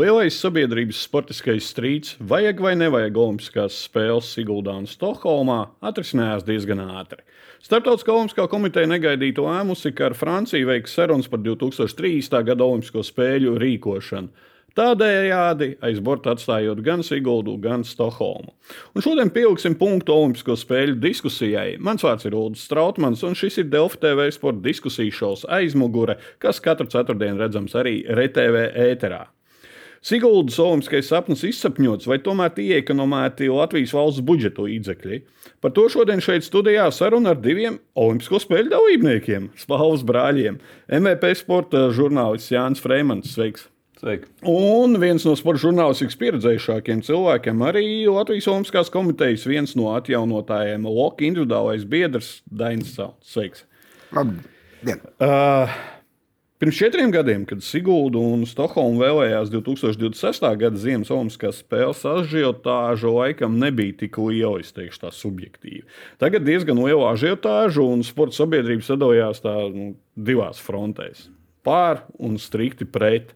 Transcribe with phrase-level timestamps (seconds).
[0.00, 7.18] Lielais sabiedrības sportiskais strīds, vajag vai nevajag Olimpiskās spēles Siguldā un Stokholmā, atrisinājās diezgan ātri.
[7.60, 12.32] Startautiskā Olimpiskā komiteja negaidītu lēmusi, ka ar Franciju veiks sarunas par 2030.
[12.48, 14.46] gada Olimpisko spēļu rīkošanu.
[14.78, 18.54] Tādējādi aiz borta atstājot gan Siguldu, gan Stokholmu.
[18.94, 21.74] Un šodien pieliksim punktu Olimpisko spēļu diskusijai.
[21.76, 26.62] Mans vārds ir Ulrichs Strautmans, un šis ir Delfa TV sporta diskusiju šovs aizmugure, kas
[26.64, 29.26] katru ceturtdienu redzams arī RTV ēterā.
[30.00, 35.18] Siguldas olimpiskais sapnis izsapņots, vai tomēr tie ekonomēti Latvijas valsts budžeta līdzekļi.
[35.60, 40.56] Par to šodien šeit studijā saruna ar diviem olimpisko spēļu dalībniekiem, Spānijas brāļiem.
[41.00, 43.34] MVP sporta žurnālists Jānis Freimans.
[43.36, 43.68] Sveiks!
[44.00, 44.30] Sveiki.
[44.48, 51.26] Un viens no sporta žurnālistikas pieredzējušākiem cilvēkiem, arī Latvijas Olimpiskās komitejas viens no atjaunotājiem, Loka
[51.28, 53.34] individuālais biedrs Dainis Salts.
[53.34, 53.66] Sveiks!
[54.16, 55.04] Labdien!
[55.20, 55.68] Uh,
[56.60, 60.42] Pirms četriem gadiem, kad Sigūda un Stokholma vēlējās 2026.
[60.60, 65.86] gada Ziemas Olimpiskās spēles, ažiotāža laikam nebija tik liela, es teikšu, tā subjektīvi.
[66.20, 71.30] Tagad diezgan liela ažiotāža un sporta sabiedrība sadalījās tā, nu, divās frontēs-
[71.66, 73.32] pār un strikti pret.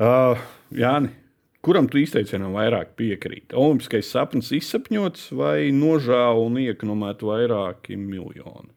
[0.00, 0.40] Uh,
[0.72, 1.12] Jāni,
[1.60, 3.52] kuram tu izteicienam vairāk piekrīti?
[3.52, 8.72] Olimpiskais sapnis izsapņots vai nožēlu un iekonomēt vairāki miljoni?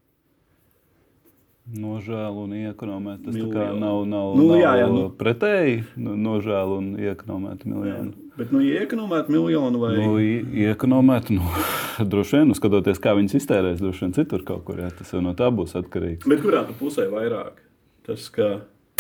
[1.64, 3.22] Nožēlu un iekonomēt.
[3.24, 3.80] Tas tā kā Miljonu.
[3.80, 5.06] nav, nav, Nu, nav jā, jā, nu.
[5.16, 5.78] pretēji.
[5.96, 8.12] Nu, nožēlu un iekonomēt miljonu.
[8.36, 11.46] Bet, nu, iekonomēt miljonu vai Nu, iekonomēt, nu,
[12.12, 14.82] droši vien, nu, skatoties, kā viņas iztērēs, droši vien citur kaut kur.
[14.84, 16.28] Jā, tas jau no tā būs atkarīgs.
[16.28, 17.62] Bet kurā pusē vairāk?
[18.04, 18.58] Tas, ka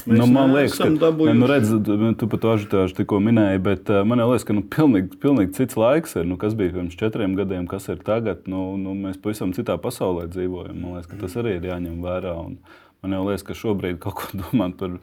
[0.07, 1.37] mēs Nu, man liekas, ka dabūjuši.
[1.39, 1.71] nu, redz,
[2.19, 5.77] tu pat to ažitāžu tikko minēji, bet uh, man liekas, ka nu, pilnīgi, pilnīgi cits
[5.79, 6.27] laiks ir.
[6.29, 8.47] Nu, kas bija pirms četriem gadiem, kas ir tagad?
[8.51, 10.79] Nu, nu, mēs pavisam citā pasaulē dzīvojam.
[10.79, 12.33] Man liekas, ka tas arī ir jāņem vērā.
[12.39, 12.57] Un
[13.03, 14.99] man liekas, ka šobrīd kaut ko domāt par,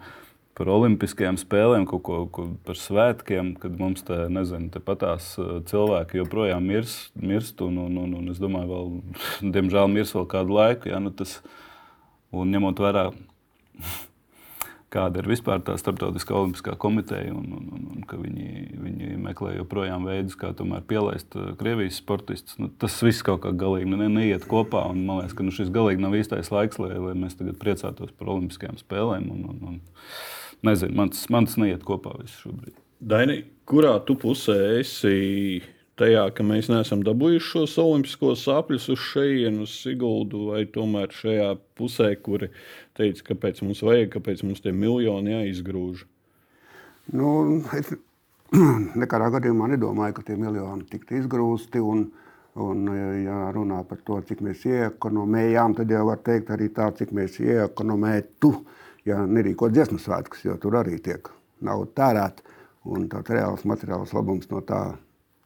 [0.59, 5.59] par olimpiskajām spēlēm, kaut ko, ko par svētkiem, kad mums te, nezinu, te patās uh,
[5.71, 7.62] cilvēki joprojām mirs, mirst.
[7.65, 8.94] Un, un, un, un es domāju, vēl,
[9.56, 10.93] diemžēl mirs vēl kādu laiku.
[10.93, 11.39] Ja, nu, tas,
[12.31, 13.10] un ņemot vērā
[14.91, 19.55] kāda ir vispār tā starptautiskā olimpiskā komiteja, un, un, un, un ka viņi, viņi meklē
[19.56, 22.59] joprojām veidus, kā tomēr pielaist uh, Krievijas sportistus.
[22.61, 24.84] Nu, tas viss kaut kā galīgi ne, neiet kopā.
[24.91, 28.12] Un, man liekas, ka nu, šis galīgi nav īstais laiks, lai, lai mēs tagad priecātos
[28.19, 29.31] par olimpiskajām spēlēm.
[29.31, 29.81] Un, un, un,
[30.67, 32.75] nezinu, man tas, neiet kopā viss šobrīd.
[33.01, 35.62] Daini, kurā tu pusē esi
[36.00, 41.50] tajā, ka mēs neesam dabūjuši šos olimpiskos sapļus uz šejienes, uz Siguldu, vai tomēr šajā
[41.78, 42.50] pusē, kuri
[42.99, 46.06] teica, kāpēc mums vajag, kāpēc mums tie miljoni jāizgrūž?
[47.16, 47.31] Nu,
[47.77, 47.93] es
[49.03, 51.83] nekādā gadījumā nedomāju, ka tie miljoni tiktu izgrūsti.
[51.83, 52.06] Un,
[52.60, 52.89] un,
[53.25, 57.39] ja runā par to, cik mēs iekonomējām, tad jau var teikt arī tā, cik mēs
[57.43, 58.55] iekonomētu,
[59.09, 61.31] ja nerīkot dziesmu svētkus, jo tur arī tiek
[61.66, 62.59] nauda tērēta.
[62.91, 64.81] Un tāds reāls materiāls labums no tā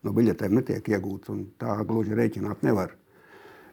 [0.04, 1.32] no biļetēm netiek iegūts.
[1.60, 2.94] Tā gluži rēķināt nevar.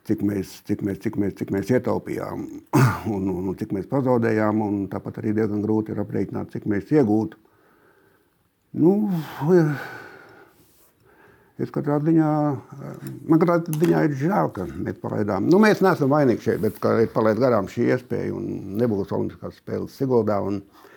[0.07, 2.45] Cik mēs, cik mēs, cik mēs, cik mēs ietaupījām
[3.13, 4.63] un, un, un cik mēs pazaudējām.
[4.91, 7.37] Tāpat arī diezgan grūti ir aprēķināt, cik mēs iegūtu.
[8.81, 8.93] Nu,
[11.61, 12.29] es katrā ziņā,
[13.29, 15.49] man katrā ziņā ir žēl, ka mēs palaidām.
[15.51, 16.79] Nu, mēs neesam vainīgi šeit, bet
[17.13, 18.47] palaid garām šī iespēja un
[18.79, 20.39] nebūs Olimpiskās spēles Siguldā.
[20.47, 20.90] Un, e,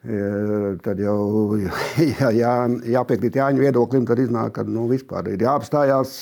[0.00, 1.58] Tad jau
[2.20, 2.52] jā, jā,
[2.88, 6.14] jāpiekrīt Jāņa viedoklim, tad iznāk, ka nu, vispār ir jāapstājās.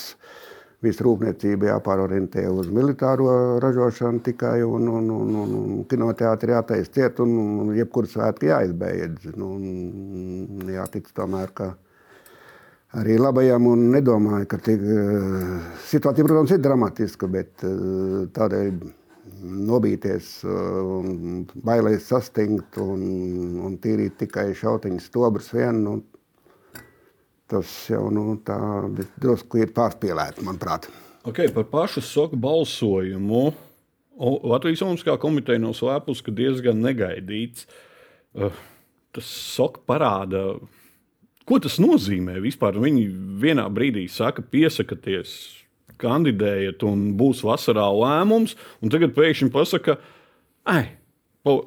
[0.82, 7.18] Visu rūpniecību jāpārorientē uz militāro ražošanu tikai, un, un, un, un, un kinoteātris jātaisa ciet,
[7.24, 7.32] un,
[7.64, 9.32] un jebkuru svētku jāizbeidz.
[9.34, 9.56] Nu,
[10.70, 11.72] jātic tomēr, ka
[12.98, 15.50] arī labajam un nedomāju, ka tik, eh,
[15.90, 18.70] situācija, protams, ir dramatiska, bet eh, tādēļ
[19.42, 20.52] nobīties eh,
[20.98, 23.02] un bailēs sastingt un,
[23.64, 25.82] un tīrīt tikai šautiņu stobrus vien.
[25.84, 25.98] Nu,
[27.48, 28.58] Tas jau nu, tā
[29.16, 30.90] drusku ir pārspīlēts, manuprāt.
[31.24, 33.54] Okay, par pašu soku balsojumu.
[34.18, 37.64] Latvijas Olimpiskā komiteja nav slēpusi, ka diezgan negaidīts.
[38.36, 38.52] Uh,
[39.16, 40.58] tas soka parāda,
[41.48, 42.76] ko tas nozīmē vispār.
[42.82, 43.06] Viņi
[43.40, 45.32] vienā brīdī saka, piesakieties,
[45.98, 49.98] kandidējiet, un būs vasarā lēmums, un tagad pēkšņi pasaka,
[50.64, 51.58] pa,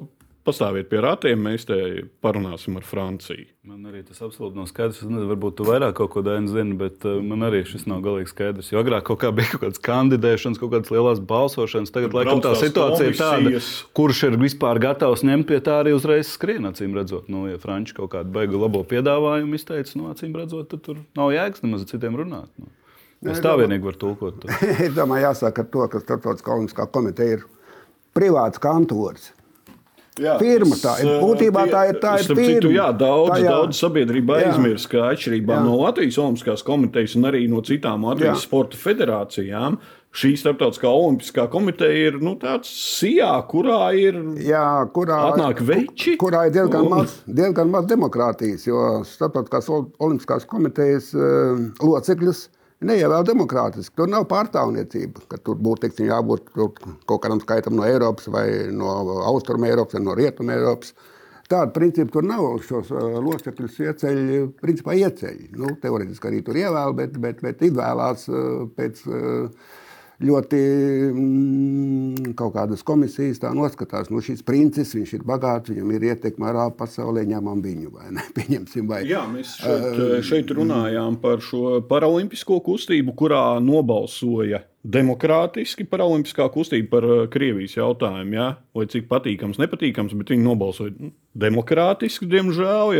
[0.46, 1.76] pastāviet pie ratiem, mēs te
[2.22, 3.46] parunāsim ar Franciju.
[3.68, 4.98] Man arī tas absolūti nav skaidrs.
[4.98, 8.02] Es nezinu, varbūt tu vairāk kaut ko dēļ zini, bet uh, man arī šis nav
[8.02, 8.72] galīgi skaidrs.
[8.72, 11.94] Jo agrāk kaut kā bija kaut kādas kandidēšanas, kaut kādas lielas balsošanas.
[11.94, 13.70] Tagad, laikam, tā brauc situācija ir tāda, komisijas.
[13.94, 17.30] kurš ir vispār gatavs ņemt pie tā arī uzreiz skrien, acīm redzot.
[17.30, 21.30] Nu, ja Franči kaut kādu beigu labo piedāvājumu izteica, nu, acīm redzot, tad tur nav
[21.36, 22.50] jēgas nemaz citiem runāt.
[22.58, 22.72] Nu.
[23.30, 24.40] Es tā vienīgi varu tulkot.
[24.42, 24.48] to.
[24.86, 27.44] es domāju, jāsaka ar to, ka Startautiskā olimpiskā komiteja ir
[28.16, 29.30] privāts kantors.
[30.20, 30.76] Jā, firma.
[30.76, 31.96] Tā ir būtībā tā ir.
[32.02, 34.50] Tā Starp citu, jā, daudz, Tajā- daudz sabiedrība Jā.
[34.50, 35.62] aizmirst, ka atšķirībā Jā.
[35.64, 38.42] no Latvijas Olimpiskās komitejas un arī no citām Latvijas Jā.
[38.44, 39.78] sporta federācijām.
[40.12, 46.42] Šī starptautiskā olimpiskā komiteja ir nu, tāds sijā, kurā ir Jā, kurā, Atnāk veči kurā
[46.50, 52.50] ir diezgan, un- maz, diezgan maz demokrātijas, jo Starptautiskās ol- olimpiskās komitejas uh, locekļus
[52.88, 53.94] neievēl demokrātiski.
[53.98, 58.92] Tur nav pārstāvniecība, ka tur būtu teiksim, jābūt kaut kādam skaitam no Eiropas, vai no
[59.28, 60.94] Austrum Eiropas, vai no Rietum Eiropas.
[61.50, 62.46] Tāda principa tur nav.
[62.64, 64.20] Šos uh, locekļus ieceļ,
[64.62, 65.40] principā ieceļ.
[65.60, 69.06] Nu, teorētiski arī tur ievēl, bet, bet, bet izvēlās uh, pēc.
[69.10, 69.80] Uh,
[70.22, 70.60] ļoti
[71.10, 74.10] mm, kaut kādas komisijas tā noskatās.
[74.12, 78.26] Nu, šis princis, viņš ir bagāts, viņam ir ietekme arā pasaulē, ņemam viņu vai ne?
[78.38, 86.48] Pieņemsim, vai Jā, mēs šeit, šeit runājām par šo paralimpisko kustību, kurā nobalsoja demokrātiski paralimpiskā
[86.52, 88.34] kustība par eh, Krievijas jautājumu.
[88.34, 88.48] Jā,
[88.78, 92.92] lai cik patīkams, nepatīkams, bet viņi nobalsoja demokrātiski, diemžēl.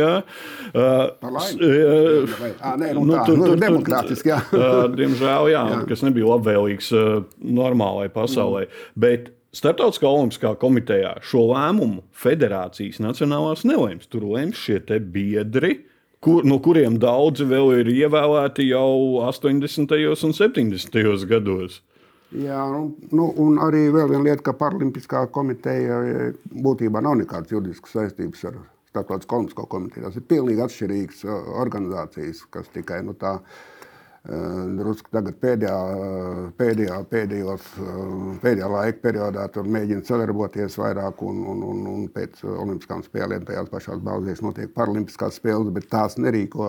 [1.19, 4.39] Par Uh, Vai- ā, nē, nu tā, nu, demokrātiski, jā.
[4.55, 5.79] uh, diemžēl, jā, jā.
[5.91, 8.67] kas nebija labvēlīgs uh, normālai pasaulē.
[8.67, 8.91] Mm.
[9.05, 14.07] Bet Startautiskā olimpiskā komitejā šo lēmumu federācijas nacionālās nelēms.
[14.09, 14.79] Tur lems šie
[15.13, 15.75] biedri,
[16.23, 19.97] kur, no kuriem daudzi vēl ir ievēlēti jau 80.
[20.27, 21.25] un 70.
[21.29, 21.81] gados.
[22.33, 26.29] Jā, nu, nu, un arī vēl viena lieta, ka Paralimpiskā komiteja e,
[26.65, 28.55] būtībā nav nekādas juridiskas saistības ar
[28.89, 30.07] Starptautisko olimpisko komiteju.
[30.07, 33.35] Tas ir pilnīgi atšķirīgas e, organizācijas, kas tikai nu, tā.
[34.23, 34.39] E,
[34.79, 35.77] Drusku tagad pēdējā,
[36.59, 37.93] pēdējā, pēdējos, e,
[38.43, 39.47] pēdējā laika periodā
[39.77, 45.41] mēģina sadarboties vairāk, un, un, un, un pēc Olimpiskām spēlēm tajās pašās bāzēs notiek Paralimpiskās
[45.41, 46.67] spēles, bet tās nerīko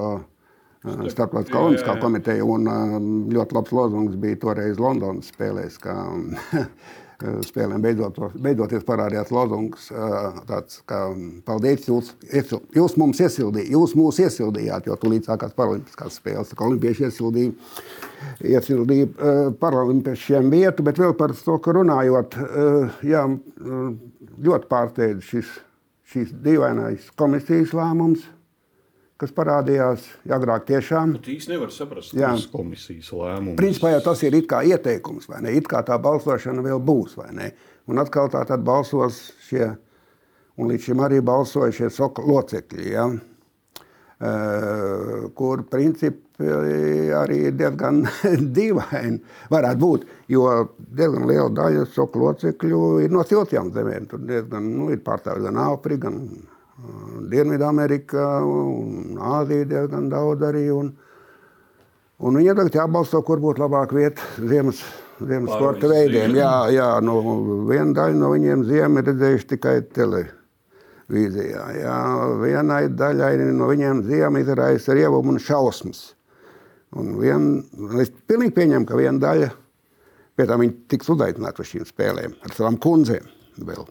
[0.85, 2.45] Starptautiskā Olimpiskā komiteja.
[2.45, 2.69] Un,
[3.33, 5.95] ļoti labs lozungs bija toreiz Londonas spēlēs, ka
[7.49, 9.87] spēlēm beidzot, beidzoties parādījās lozungs,
[10.49, 11.07] tāds, ka
[11.47, 12.13] paldies, jūs,
[12.75, 16.53] jūs mums iesildījāt, jūs mūs iesildījāt, jo tūlīt sākās paralimpiskās spēles.
[16.67, 17.55] Olimpieši iesildīja,
[18.53, 19.09] iesildīja
[19.63, 22.37] paralimpiešiem vietu, bet vēl par to, ka runājot,
[23.09, 23.25] jā,
[24.45, 25.59] ļoti pārsteidz šis,
[26.13, 28.27] šīs dīvainais komisijas lēmums,
[29.21, 31.15] kas parādījās agrāk tiešām.
[31.19, 33.59] Bet īsti nevar saprast, kas komisijas lēmums.
[33.61, 35.55] Principā jau tas ir ieteikums, vai ne?
[35.59, 37.53] It kā tā balsošana vēl būs, vai ne?
[37.91, 39.69] Un atkal tā tad balsos šie,
[40.59, 41.93] un līdz šim arī balsoja šie
[42.25, 43.07] locekļi, ja?
[44.25, 46.25] Uh, kur principi
[47.15, 48.05] arī ir diezgan
[48.57, 49.19] dīvaini
[49.53, 50.47] varētu būt, jo
[50.79, 54.09] diezgan liela daļa soka locekļu ir no siltajām zemēm.
[54.11, 56.23] Tur diezgan, nu, ir pārstāvji gan Āfrika, gan
[57.31, 60.69] Dienvidamerika un Āzija diezgan daudz arī.
[60.75, 60.93] Un,
[62.23, 64.79] Un viņiem tagad jābalso, kur būtu labāka vieta ziemas,
[65.19, 66.37] ziemas sporta veidiem.
[66.39, 67.19] Jā, jā nu,
[67.69, 71.65] viena daļa no viņiem ziemu ir redzējuši tikai televīzijā.
[71.81, 71.97] Jā,
[72.41, 76.07] vienai daļai no viņiem ziemu izraisa rievumu un šausmas.
[76.95, 77.51] Un vien,
[77.99, 79.51] es pilnīgi pieņemu, ka viena daļa,
[80.39, 83.27] pie tam viņi tiks uzaicināti uz šīm spēlēm ar savām kundzēm
[83.67, 83.83] vēl.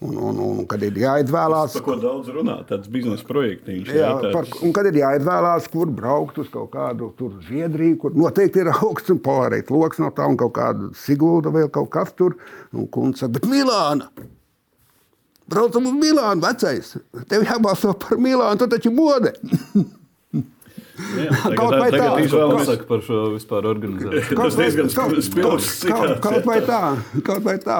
[0.00, 3.88] Un, un, un kad ir jāizvēlās, Par ko daudz runā, tāds biznesa projektiņš.
[3.90, 8.14] Jā, tāds- par, un kad ir jāizvēlās, kur braukt uz kaut kādu tur Zviedriju, kur
[8.14, 12.14] noteikti ir augsts un polārēts lokus no tā, un kaut kāda Sigulda vēl kaut kas
[12.14, 12.36] tur.
[12.72, 14.06] Un kundze saka, bet Milāna!
[15.48, 16.94] Braucam uz Milānu, vecais!
[17.26, 19.34] Tev jābalso par Milānu, tu taču mode!
[20.98, 22.24] Jā, Kaut vai tagad, tā.
[22.28, 24.38] tagad pasaka par šo vispār organizāciju?
[24.40, 26.80] Tas diezgan kaut, spilgts kaut, kaut, kaut vai tā,
[27.28, 27.78] kaut vai tā.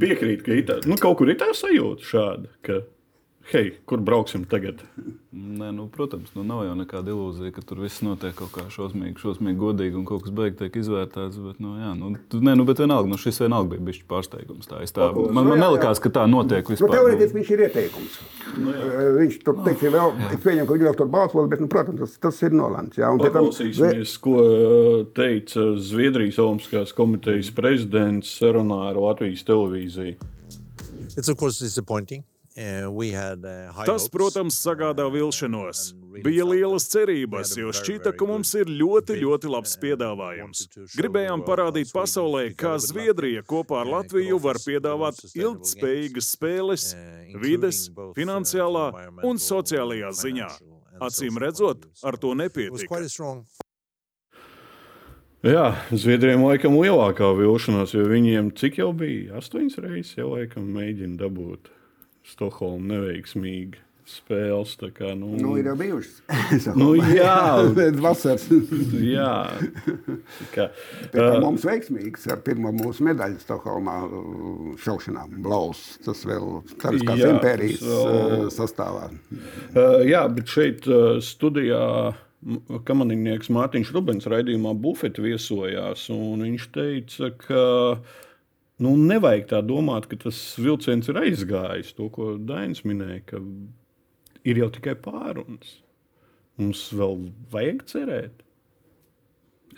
[0.00, 2.80] Piekrīt, ka ir tā, nu, kaut kur ir tā sajūta šāda, ka,
[3.50, 4.80] hei, kur brauksim tagad?
[5.30, 9.14] Nē, nu, protams, nu, nav jau nekāda ilūzija, ka tur viss notiek kaut kā šausmīgi,
[9.22, 11.38] šausmīgi godīgi un kaut kas beigas tiek izvērtēts.
[11.44, 14.70] Bet, nu, jā, nu, tu, nē, nu, bet vienalga, nu, šis vienalga bija bijis pārsteigums.
[14.70, 16.94] Tā, tā, man, man nelikās, ka tā notiek Nu, vispār.
[16.96, 18.18] teorētiski viņš ir ieteikums.
[19.20, 22.16] Viņš tur teiksim, vēl, es pieņemu, ka viņš vēl tur balsos, bet, nu, protams, tas,
[22.26, 22.98] tas ir nolemts.
[22.98, 23.10] jā.
[23.14, 30.18] Un Paklausīsimies, ko uh, teica Zviedrijas Olimpiskās komitejas prezidents sarunā ar Latvijas televīziju.
[31.16, 32.22] It's of course disappointing.
[32.58, 32.90] Uh,
[33.70, 35.92] high Tas, protams, sagādā vilšanos.
[36.24, 40.64] Bija lielas cerības, jo šķita, ka mums ir ļoti, ļoti labs piedāvājums.
[40.98, 46.90] Gribējām parādīt pasaulē, kā Zviedrija kopā ar Latviju var piedāvāt ilgspējīgas spēles
[47.38, 47.86] vides,
[48.18, 48.86] finansiālā
[49.22, 50.52] un sociālajā ziņā.
[51.06, 53.04] Acīm redzot, ar to nepietika.
[55.46, 59.38] Jā, Zviedrijam laikam lielākā vilšanās, jo viņiem cik jau bija?
[59.38, 61.70] Astoņas reizes jau laikam mēģina dabūt
[62.26, 63.78] Stokholmu neveiksmīgi.
[64.10, 64.72] spēles.
[64.96, 66.16] Kā, nu, Nu, ir jau bijušas.
[66.80, 67.62] Nu, jā.
[68.02, 68.48] Vasaras.
[68.98, 69.34] jā,
[70.40, 70.64] tā kā,
[71.14, 75.28] uh, mums veiksmīgs ar pirmo mūsu medaļu Stokholmā uh, šaušanā.
[75.44, 75.84] Blaus.
[76.02, 79.04] Tas vēl Cariskās Jā, impērijas vēl- uh, sastāvā.
[79.30, 81.84] Uh, jā, bet šeit uh, studijā
[82.88, 86.08] kamaninieks Mārtiņš Rubens raidījumā Bufeti viesojās.
[86.10, 87.62] un Viņš teica, ka
[88.82, 91.94] nu, nevajag tā domāt, ka tas vilciens ir aizgājis.
[91.98, 93.42] To, ko Dainis minēja, ka
[94.48, 95.78] ir jau tikai pārunas.
[96.60, 98.44] Mums vēl vajag cerēt.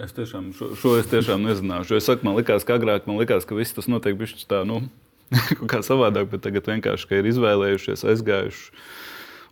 [0.02, 1.98] Es tiešām šo, šo es tiešām nezināšu.
[1.98, 4.80] Es saku, man liekas, ka agrāk man liekas, ka viss tas notiek bišķi tā, nu,
[5.70, 8.70] kā savādāk, bet tagad vienkārši, ir izvēlējušies, aizgājuši,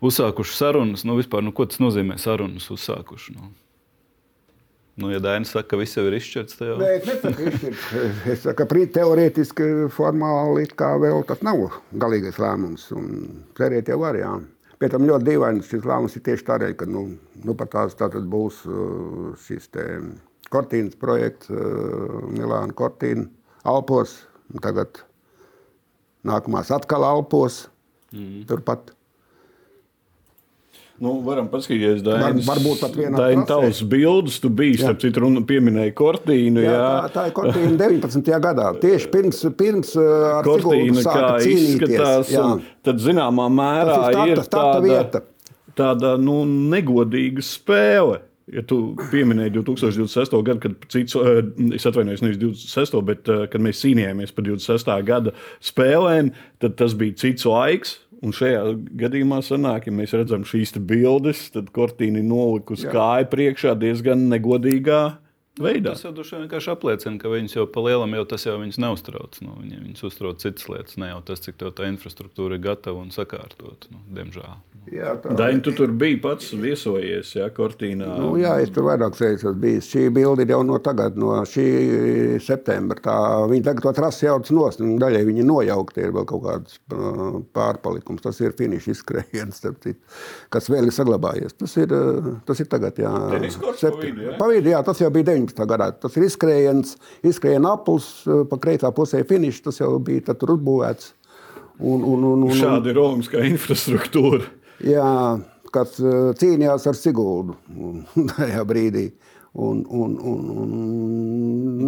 [0.08, 1.04] uzsākuši sarunas.
[1.06, 3.36] Nu, vispār, nu, ko tas nozīmē sarunas uzsākuši?
[3.36, 3.52] Nu?
[5.00, 7.84] Nu, ja Dainis saka, ka viss jau ir izšķirts, tad jau Nē, es nesaku, izšķirt.
[8.34, 8.66] Es saku, ka
[8.98, 10.66] teorētiski, formāli
[11.00, 11.62] vēl tas nav
[12.02, 12.90] galīgais lēmums.
[12.96, 13.06] un
[13.56, 14.34] Cerēt jau var, jā.
[14.80, 17.06] Pēc tam ļoti dīvaini šis lēmums ir tieši tādēļ, ka nu,
[17.44, 19.86] nu pat tās tātad būs uh, šis te
[20.52, 23.28] Kortīnas projekts, uh, Milāna Kortīna
[23.68, 24.18] Alpos,
[24.64, 25.02] tagad
[26.28, 27.66] nākamās atkal Alpos,
[28.12, 28.44] mm.
[28.48, 28.92] turpat.
[31.00, 35.22] Nu, varam paskatīties, Dainis, Var- varbūt pat vienā Daini, tavs bildes, tu biji, starp citu,
[35.24, 36.60] runa pieminēja Kortīnu.
[36.60, 38.40] Jā, Jā, tā, tā ir Kortīna 19.
[38.44, 38.66] gadā.
[38.82, 42.44] Tieši pirms, pirms uh, ar Kortīna, Siguldu kā izskatās, Jā.
[42.44, 45.22] un tad zināmā mērā starta- ir tāda, vieta.
[45.80, 48.20] tāda nu, negodīga spēle.
[48.50, 50.42] Ja tu pieminēji 2026.
[50.42, 51.40] gadu, kad cits, eh,
[51.76, 53.00] es atvainojos, nevis 26.
[53.06, 55.02] bet eh, kad mēs cīnījāmies par 26.
[55.06, 57.98] gada spēlēm, tad tas bija cits laiks.
[58.20, 58.60] Un šajā
[59.00, 65.00] gadījumā sanāk, ja mēs redzam šīs bildes, tad Kortīna nolikusi kāju priekšā diezgan negodīgā
[65.62, 65.94] veidā.
[65.94, 68.80] Tas jau droši vien vienkārši apliecina, ka viņus jau pa lielam jau tas jau viņus
[68.82, 69.40] neuztrauc.
[69.44, 73.02] Nu, viņi, viņus uztrauc citas lietas, ne jau tas, cik tev tā infrastruktūra ir gatava
[73.04, 73.88] un sakārtot.
[73.92, 74.58] Nu, diemžēl.
[74.90, 75.34] Jā, tā.
[75.36, 78.06] Daini, tu tur biji pats viesojies, ja Kortīnā.
[78.18, 79.88] Nu, jā, es tur vairākas reizes esmu bijis.
[79.92, 81.66] Šī bilde ir jau no tagad, no šī
[82.42, 82.98] septembra.
[83.04, 83.16] Tā,
[83.50, 87.38] viņi tagad to trasi jauc nost, un daļai viņi nojaukti ir vēl kaut kāds uh,
[87.56, 88.24] pārpalikums.
[88.24, 89.62] Tas ir finiša izskrējiens,
[90.50, 91.54] kas vēl ir saglabājies.
[91.60, 93.12] Tas ir, uh, tas ir tagad, jā.
[93.36, 94.36] Teniskorts pa Septem- vidu, jā?
[94.40, 95.49] Pa vidu, jā, tas jau bija 19.
[95.58, 95.90] Gadā.
[96.02, 101.14] Tas ir izskrējiens, izskrējiena aplis, uh, pa kreisā pusē finišs, tas jau bija tur uzbūvēts.
[101.80, 104.44] Un, un, un, un, Šāda ir Romiskā infrastruktūra.
[104.84, 105.10] Jā,
[105.72, 107.56] kas uh, cīnījās ar Siguldu
[108.34, 109.10] tajā brīdī.
[109.50, 110.74] Un, un, un, un,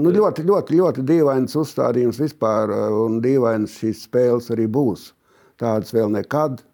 [0.02, 5.12] nu, ļoti, ļoti, ļoti dīvains uzstādījums vispār, uh, un dīvains šīs spēles arī būs.
[5.62, 6.64] Tādas vēl nekad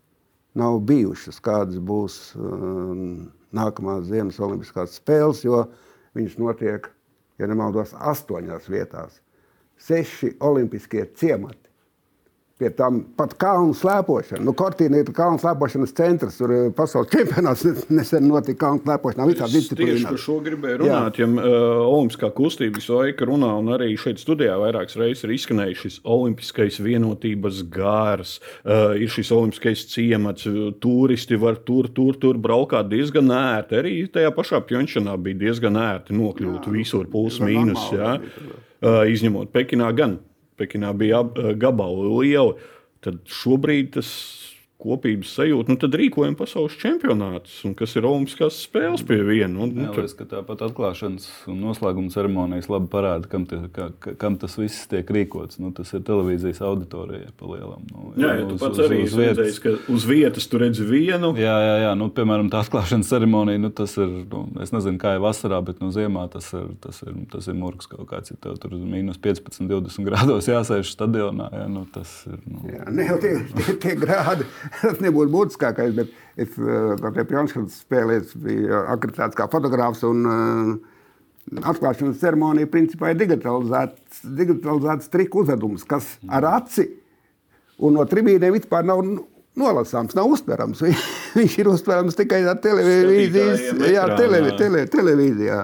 [0.57, 5.64] nav bijušas, kādas būs um, nākamās Ziemas Olimpiskās spēles, jo
[6.17, 6.88] viņas notiek,
[7.38, 9.21] ja nemaldos, astoņās vietās.
[9.79, 11.58] Seši olimpiskie ciemati.
[12.59, 14.43] Pie tam pat kalnu slēpošana.
[14.43, 16.41] Nu, Kortīna ir kalnu slēpošanas centrs.
[16.41, 17.62] Tur eh, pasaules čempionāts
[17.95, 19.27] nesen notika kalnu slēpošanā.
[19.31, 20.15] Visā Es tieši par disciplīnā.
[20.25, 21.21] šo gribēju runāt.
[21.23, 25.85] Ja uh, Olimpiskā kustība visu laiku runā, un arī šeit studijā vairākas reizes ir izskanējis
[25.85, 28.35] šis olimpiskais vienotības gārs,
[28.65, 30.50] uh, ir šis olimpiskais ciemats,
[30.83, 33.79] turisti var tur, tur, tur braukāt diezgan ērti.
[33.85, 37.87] Arī tajā pašā Pjončanā bija diezgan ērti nokļūt jā, visur, plus mīnus.
[37.95, 38.17] Jā.
[38.83, 40.19] Uh, izņemot Pekinā gan.
[40.59, 42.55] Pekinā bija ap- uh, gabali lieli.
[43.05, 44.09] Tad šobrīd tas
[44.78, 49.64] kopības sajūta, nu tad rīkojam pasaules čempionātus, un kas ir Olimpiskās spēles pie viena.
[49.64, 54.14] Un, nu, liekas, ka tāpat atklāšanas un noslēguma ceremonijas labi parāda, kam, te, ka, ka-
[54.20, 55.58] kam tas viss tiek rīkots.
[55.58, 57.82] Nu, tas ir televīzijas auditorijai pa lielam.
[57.90, 61.32] Nu, Jā, ja tu pats arī esi redzējis, ka uz vietas tu redzi vienu.
[61.38, 61.90] Jā, jā, jā.
[61.99, 65.82] Nu, piemēram, tā atklāšanas ceremonija, nu, tas ir, nu, es nezinu, kā ir vasarā, bet
[65.82, 68.30] nu, ziemā tas ir, tas ir, tas ir murgs kaut kāds.
[68.30, 72.38] Ja tev tur ir mīnus 15, 20 grādos jāsēž stadionā, jā, nu, tas ir.
[72.47, 74.47] Nu, Jā, ne jau tie, tie, tie grādi,
[74.83, 80.05] tas nebūtu būtiskākais, bet es pie Pjončkas spēlēs biju akreditēts kā fotogrāfs.
[80.09, 80.95] Un, uh,
[81.49, 86.85] Atklāšanas ceremonija principā ir digitalizēts, digitalizēts triku uzvedums, kas ar aci
[87.79, 89.01] un no tribīnēm vispār nav
[89.61, 90.83] nolasāms, nav uztverams.
[91.38, 94.19] Viņš ir uztverams tikai ar televīzijas, jā, ekrānā.
[94.19, 95.62] tele, tele, televīzijā.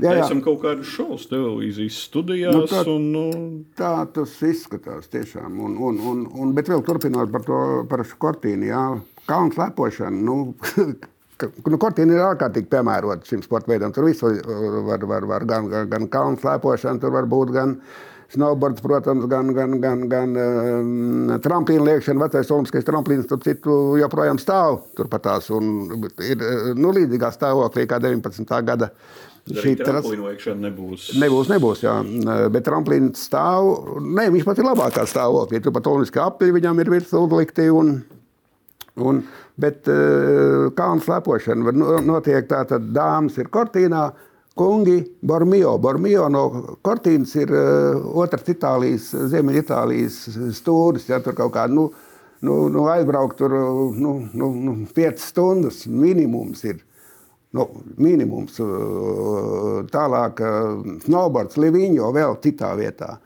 [0.00, 0.24] Jā, jā.
[0.24, 2.54] Esam kaut kādus šovus televīzijas studijās.
[2.54, 3.24] Nu, tā- un, nu,
[3.76, 5.58] Tā tas izskatās tiešām.
[5.66, 8.84] Un, un, un, un, bet vēl turpinot par to par kortīnu, jā,
[9.28, 10.22] kalnu slēpošanu.
[10.24, 10.36] Nu,
[11.72, 13.92] nu, kortīna ir ārkārtīgi piemērota šim sporta veidam.
[13.96, 14.38] Tur viss var,
[14.88, 17.76] var, var, var gan, gan, gan kalnu slēpošana, tur var būt gan
[18.34, 22.26] snowboards, protams, gan, gan, gan, gan um, tramplīna liekšana.
[22.26, 25.50] Vecais olimpiskais tramplīns, tur citu joprojām stāv turpat tās.
[25.54, 26.44] Un ir
[26.78, 28.54] nu, līdzīgā stāvoklī kā 19.
[28.66, 28.92] gada.
[29.80, 31.10] tramplīnu veikšana nebūs.
[31.18, 31.82] Nebūs, nebūs.
[31.86, 31.96] Jā.
[32.52, 33.98] Bet tramplīns stāv.
[34.04, 35.62] Nē, viņš pat ir labākā stāvoklī.
[35.64, 37.70] Tur pat olimpiskā apli viņam ir virsū uzlikti.
[37.74, 38.00] Un,
[39.00, 39.20] Un,
[39.60, 41.72] bet uh, kalnu slēpošana
[42.04, 44.08] notiek tā, tad dāmas ir kortīnā,
[44.58, 45.76] kungi Bormio.
[45.78, 46.44] Bormio no
[46.84, 50.20] kortīnas ir uh, otrs Itālijas, Ziemeļitālijas
[50.58, 51.88] stūris, ja tur kaut kāda, nu,
[52.46, 53.56] nu, nu aizbraukt tur,
[53.96, 56.84] nu, nu, nu, 5 stundas minimums ir.
[57.50, 57.64] Nu,
[57.98, 58.60] minimums.
[59.90, 60.38] Tālāk,
[61.02, 63.16] snowboards, Liviņo vēl citā vietā.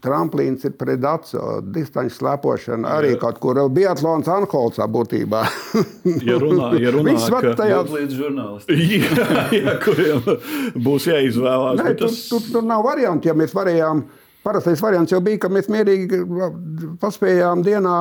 [0.00, 5.42] Tramplīns ir predaco, distanču slēpošana, arī kaut kur biatlons Anholcā būtībā.
[6.28, 7.80] ja runā, ja runā Viss var tajā.
[7.88, 8.82] Līdz žurnālistiem.
[9.00, 10.20] jā, jā, kuriem
[10.84, 11.80] būs jāizvēlās.
[11.80, 14.04] Nē, bet tur, tas- tur, tur nav variantu, ja mēs varējām.
[14.40, 16.22] Parastais variants jau bija, ka mēs mierīgi
[17.02, 17.94] paspējām dienā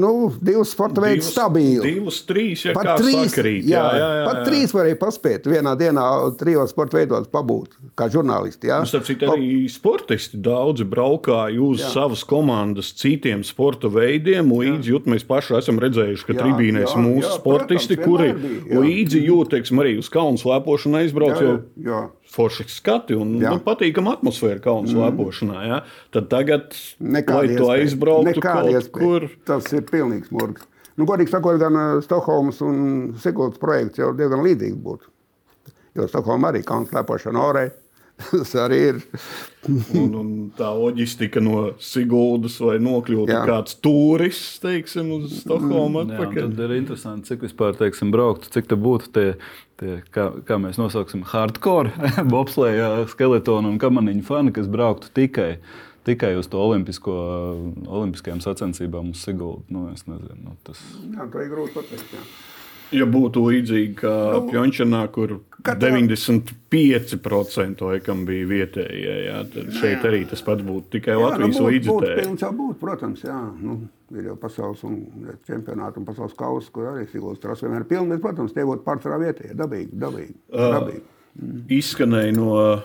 [0.00, 1.82] nu, divus sporta veidus stabili.
[1.84, 3.66] Divas, trīs, ja Pat trīs, sakrīt.
[3.68, 4.44] jā, Jā, jā, jā, pat jā.
[4.48, 6.04] trīs varēja paspēt vienā dienā,
[6.40, 8.70] trijos sporta veidos pabūt kā žurnālisti.
[8.70, 8.80] Jā.
[8.88, 11.88] Starp citu, arī sportisti daudzi braukāja uz Jā.
[11.88, 11.92] jā.
[11.98, 14.48] savas komandas citiem sporta veidiem.
[14.60, 18.32] Līdzi jūt, mēs paši esam redzējuši, ka Jā, tribīnēs jā, mūsu jā, sportisti, protams, kuri
[18.36, 18.80] bija, jā.
[18.84, 21.36] līdzi jūt, teiksim, arī uz kalnu slēpošanu aizbrauc.
[21.36, 22.00] Jā, jau jā.
[22.30, 23.50] Forši skati un Jā.
[23.56, 25.62] nu, patīkama atmosfēra kalnu slēpošanā.
[25.66, 25.78] Ja?
[26.14, 27.78] Tad tagad, Nekāda lai tu iespēja.
[27.82, 29.02] aizbrauktu Nekāda kaut iespēja.
[29.02, 29.26] kur.
[29.50, 30.62] Tas ir pilnīgs murgs.
[30.96, 35.08] Nu, godīgi sakot, gan Stokholmas un Siguldas projekts jau diezgan līdzīgs būtu.
[35.98, 37.64] Jo Stokholma arī kalnu slēpošana orē.
[38.30, 39.00] Tas arī ir.
[39.68, 43.42] Un, un tā loģistika no Siguldas vai nokļūt Jā.
[43.48, 46.46] kāds turists, teiksim, uz Stokholmu Jā, un atpakaļ.
[46.48, 49.26] tad ir interesanti, cik vispār teiksim, braukt, cik te būtu tie,
[49.82, 51.92] tie kā, kā mēs nosauksim, hardcore,
[52.34, 55.52] bobslēga, skeletonu un kamaniņu fani, kas brauktu tikai.
[56.08, 57.12] Tikai uz to olimpisko,
[57.84, 59.66] olimpiskajām sacensībām uz Siguldu.
[59.68, 60.80] Nu, es nezinu, nu, tas
[61.12, 62.14] Jā, to ir grūti pateikt.
[62.16, 62.22] Jā.
[62.92, 65.90] Ja būtu līdzīgi kā nu, Pjončanā, kur katrā-
[66.70, 71.84] 95% laikam bija vietējie, jā, tad šeit arī tas pats būtu tikai Latvijas nu, būtu-
[71.86, 72.16] būtu līdzekļi.
[72.22, 73.38] pilns jau būt, protams, jā.
[73.62, 73.76] Nu,
[74.16, 74.96] ir jau pasaules un
[75.46, 78.08] čempionāti un pasaules kausa, kur arī Siguldas trasa vienmēr ir pilna.
[78.16, 80.34] bet, Protams, tie būtu pārsvarā vietējie, dabīgi, dabīgi.
[80.50, 81.00] dabīgi.
[81.70, 82.80] Izskanēja no uh,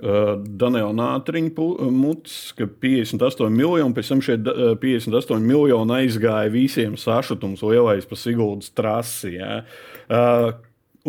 [0.00, 6.50] Daniela Nātriņa pu- mutes, ka 58 miljoni, pēc tam šie da- uh, 58 miljoni aizgāja
[6.54, 9.36] visiem sašutums lielais pa Siguldas trasi.
[10.08, 10.52] Uh,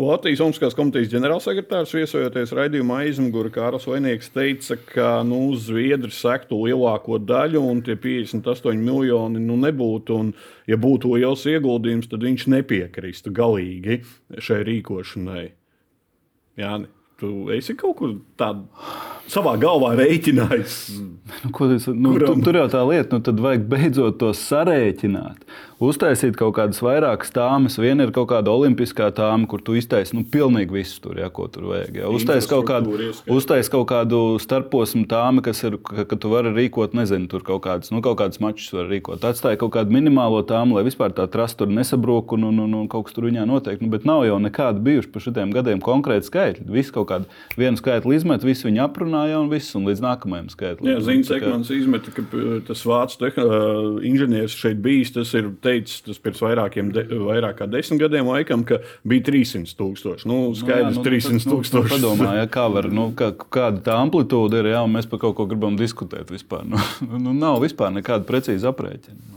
[0.00, 7.18] Latvijas Olimpiskās komitejas ģenerālsekretārs viesojoties raidījumā aizmugurē, Kārls Vainieks teica, ka nu, Zviedri sektu lielāko
[7.20, 10.16] daļu un tie 58 miljoni nu, nebūtu.
[10.16, 10.30] Un,
[10.70, 14.00] ja būtu liels ieguldījums, tad viņš nepiekristu galīgi
[14.38, 15.44] šai rīkošanai.
[16.60, 16.78] Jā,
[17.20, 18.64] tu esi kaut kur tādā
[19.30, 20.76] savā galvā rēķinājis.
[21.44, 25.44] Nu, ko nu, tu, tur jau tā lieta, nu, tad vajag beidzot to sarēķināt.
[25.80, 27.78] Uztaisīt kaut kādas vairākas tāmas.
[27.80, 31.46] Viena ir kaut kāda olimpiskā tāma, kur tu iztaisi nu, pilnīgi visu, tur, ja, ko
[31.48, 31.94] tur vajag.
[32.02, 32.10] Ja.
[32.12, 32.98] Uztaisi kaut, kādu,
[33.32, 37.62] uztais kaut kādu starposmu tāmu, kas ir, ka, ka tu vari rīkot, nezinu, tur kaut
[37.64, 39.24] kādas, nu, kaut kādas mačus var rīkot.
[39.24, 42.92] Atstāja kaut kādu minimālo tāmu, lai vispār tā trasta tur nesabrūk un, un, un, un
[42.92, 43.80] kaut kas tur viņā notiek.
[43.80, 46.68] Nu, bet nav jau nekāda bijuši pa šitiem gadiem konkrēti skaitļi.
[46.76, 48.84] Visi kaut kādu vienu skaitli izmet, visi viņi
[49.20, 50.88] aprunāja un viss, un līdz nākamajam skaitlim.
[50.90, 55.12] Jā, Ziņas Tā kā- Ekmans izmeta, ka p- tas vācu tehn- ā, inženieris šeit bijis.
[55.12, 59.74] Tas ir teicis tas pirms vairākiem, de, vairāk kā desmit gadiem, laikam, ka bija 300
[59.76, 60.26] tūkstoši.
[60.26, 61.90] Nu, skaidrs, Nu, jā, nu, 300 tad, nu, tūkstoši.
[62.00, 65.46] Padomā, ja, kā var, nu, kā, kāda tā amplitūda ir, ja mēs par kaut ko
[65.46, 66.64] gribam diskutēt vispār.
[66.66, 66.76] Nu,
[67.18, 69.18] nu, nav vispār nekāda precīza aprēķina.
[69.30, 69.36] Nu.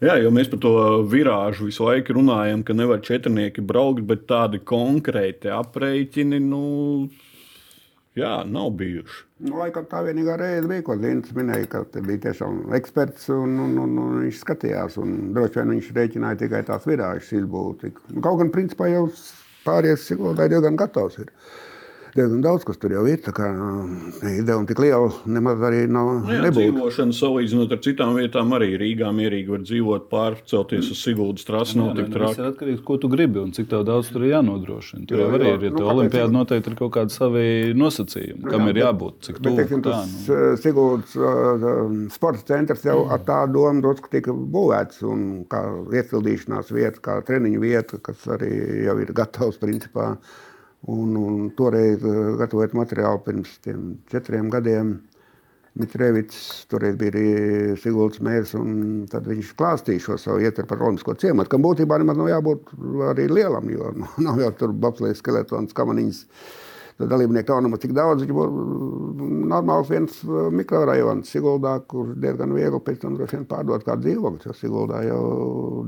[0.00, 0.70] Jā, jo mēs par to
[1.04, 7.10] virāžu visu laiku runājam, ka nevar četrnieki braukt, bet tādi konkrēti aprēķini, nu,
[8.18, 9.24] jā, nav bijuši.
[9.46, 13.76] Nu, laikam tā vienīgā reize bija, ko Dienas minēja, ka bija tiešām eksperts un, un,
[13.84, 14.98] un, un viņš skatījās.
[15.00, 17.94] un Droši vien viņš rēķināja tikai tās virāžas izbūvi.
[18.12, 19.06] Nu, kaut gan principā jau
[19.64, 21.20] pāries Siguldā diezgan gatavs.
[21.22, 21.32] Ir.
[22.16, 23.18] Diezgan daudz, kas tur jau ir.
[23.22, 26.08] tā kā, ne, Izdevumi tik lieli nemaz arī nav.
[26.26, 31.44] Nu, jā, dzīvošana salīdzinot ar citām vietām, arī Rīgā mierīgi var dzīvot, pārcelties uz Siguldas
[31.46, 31.78] trasi.
[31.78, 32.40] Nav Jā, tik nu, traki.
[32.40, 35.06] ir atkarīgs no tā, ko tu gribi un cik tev daudz tur ir jānodrošina.
[35.06, 35.54] Tur Jā, jau arī jā.
[35.54, 35.64] ir.
[35.68, 37.46] Ja Nu, olimpiāda ir- noteikti ir kaut kādi savi
[37.78, 39.20] nosacījumi, kam jā, ir jābūt.
[39.28, 40.34] Cik Bet, teiksim, tā, tas nu.
[40.34, 45.62] uh, Sigūdas uh, sporta centrs jau ar tādu domu, dots, ka tika būvēts un kā
[45.94, 48.50] iesildīšanās vieta, kā treniņu vieta, kas arī
[48.86, 50.16] jau ir gatavs principā.
[50.88, 53.58] Un, un toreiz, uh, gatavojot materiālu pirms
[54.08, 54.94] četriem gadiem,
[55.78, 57.26] Mitrēvits toreiz bija arī
[57.78, 62.18] Sigūdas mērs, un tad viņš klāstīja šo savu ietveru par olimpisko ciematu, kam būtībā nemaz
[62.18, 62.72] nav jābūt
[63.12, 63.92] arī lielam, jo
[64.26, 66.24] nav jau tur bobslējas skeletons, kamaniņas.
[67.08, 68.24] Dalībnieku nav nemaz tik daudz.
[68.24, 73.86] Viņš būtu normāls viens uh, mikrorajons Siguldā, kur diezgan viegli pēc tam droši vien pārdot
[73.86, 74.42] kā dzīvokli.
[74.46, 75.22] Jo Siguldā jau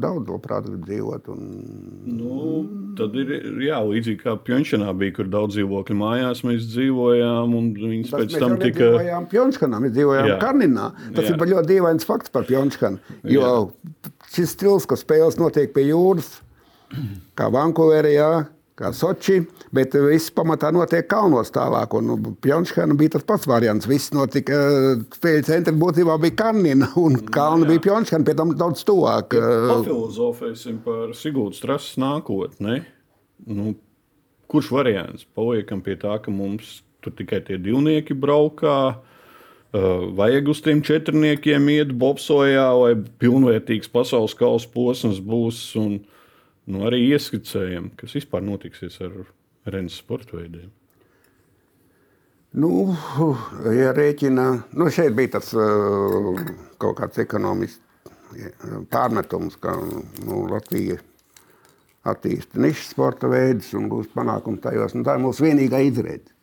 [0.03, 1.29] daudz labprāt grib dzīvot.
[1.35, 1.42] Un...
[2.12, 2.46] Nu,
[2.98, 3.35] tad ir
[3.66, 8.46] jā, līdzīgi kā Pjončanā bija, kur daudz dzīvokļu mājās mēs dzīvojām, viņas Tas pēc mēs
[8.46, 8.87] tam tika.
[8.87, 10.40] nedzīvojām Pjončkanā, mēs dzīvojām Jā.
[10.42, 10.88] Karninā.
[11.16, 11.37] Tas Jā.
[11.37, 13.18] ir ļoti dīvains fakts par Pjončkanu.
[13.29, 13.53] Jo
[14.33, 16.40] šis stils, ka spēles notiek pie jūras,
[17.38, 18.31] kā Vankūverī, jā,
[18.79, 19.43] kā Soči,
[19.75, 21.95] bet viss pamatā notiek kalnos tālāk.
[21.99, 23.89] Un nu, Pjončkana bija tas pats variants.
[23.91, 24.59] Viss notika,
[25.17, 29.37] spēļu centri būtībā bija Karnina un kalni bija Pjončkana, pie tam daudz tuvāk.
[29.37, 32.81] Pafilozofēsim par Sigūdas trases nākotni.
[33.49, 33.75] Nu,
[34.53, 35.27] kurš variants?
[35.37, 38.79] Paliekam pie tā, ka mums tur tikai tie divnieki braukā.
[39.73, 45.63] Uh, vajag uz tiem četrniekiem iet bobsojā, lai pilnvērtīgs pasaules kausa posms būs.
[45.81, 46.03] Un,
[46.70, 49.16] nu, arī ieskicējam, kas vispār notiksies ar
[49.66, 50.70] Rennes sporta veidiem.
[52.53, 52.92] Nu,
[53.72, 54.46] ja rēķina,
[54.77, 56.42] nu šeit bija tas uh,
[56.83, 57.81] kaut kāds ekonomisks
[58.92, 59.75] pārmetums, ka
[60.27, 60.98] nu, Latvija
[62.09, 64.96] attīsta nišas sporta veidus un būs panākumi tajos.
[64.96, 66.35] Nu, tā ir mūsu vienīgā izredzes.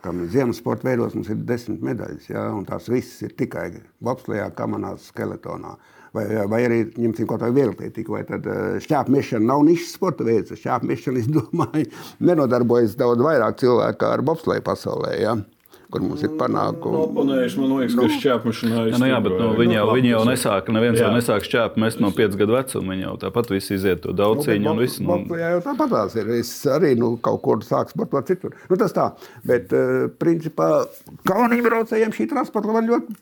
[0.00, 3.66] Kā mēs ziemas sporta veidos mums ir desmit medaļas, ja, un tās visas ir tikai
[4.00, 5.74] bobslējā, kamanās, skeletonā.
[6.16, 8.46] Vai, vai arī ņemsim kaut kādu vieglatlētību, vai tad
[8.82, 10.56] šķēpmešana nav nišas sporta veids.
[10.58, 11.86] Šķēpmešana, es domāju,
[12.26, 15.36] nenodarbojas daudz vairāk cilvēku ar bobslēju pasaulē, ja,
[15.90, 16.98] kur mums ir panākumi.
[17.04, 20.74] Oponējuši, man liekas, ka šķēpmešanā Ja, nu, jā, bet nu, viņi, jau, viņi jau nesāka,
[20.74, 21.14] neviens jau Jā.
[21.16, 22.94] nesāka šķēpt mest no 5 gadu vecuma.
[22.94, 25.04] Viņi jau tāpat visi iziet to daudz cīņu un visu.
[25.06, 26.30] Nu, Jā, jau tāpat tās ir.
[26.38, 28.54] Es arī nu, kaut kur sāku sportot citur.
[28.70, 29.08] Nu, tas tā.
[29.46, 30.70] Bet, uh, principā,
[31.28, 33.18] kalniņu braucējiem šī transporta var ļoti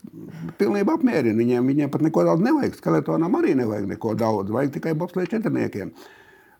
[0.60, 1.36] pilnībā apmierina.
[1.38, 2.78] Viņiem, viņiem pat neko daudz nevajag.
[2.80, 4.52] Skeletonam arī nevajag neko daudz.
[4.54, 5.94] Vajag tikai bobslēju četrniekiem.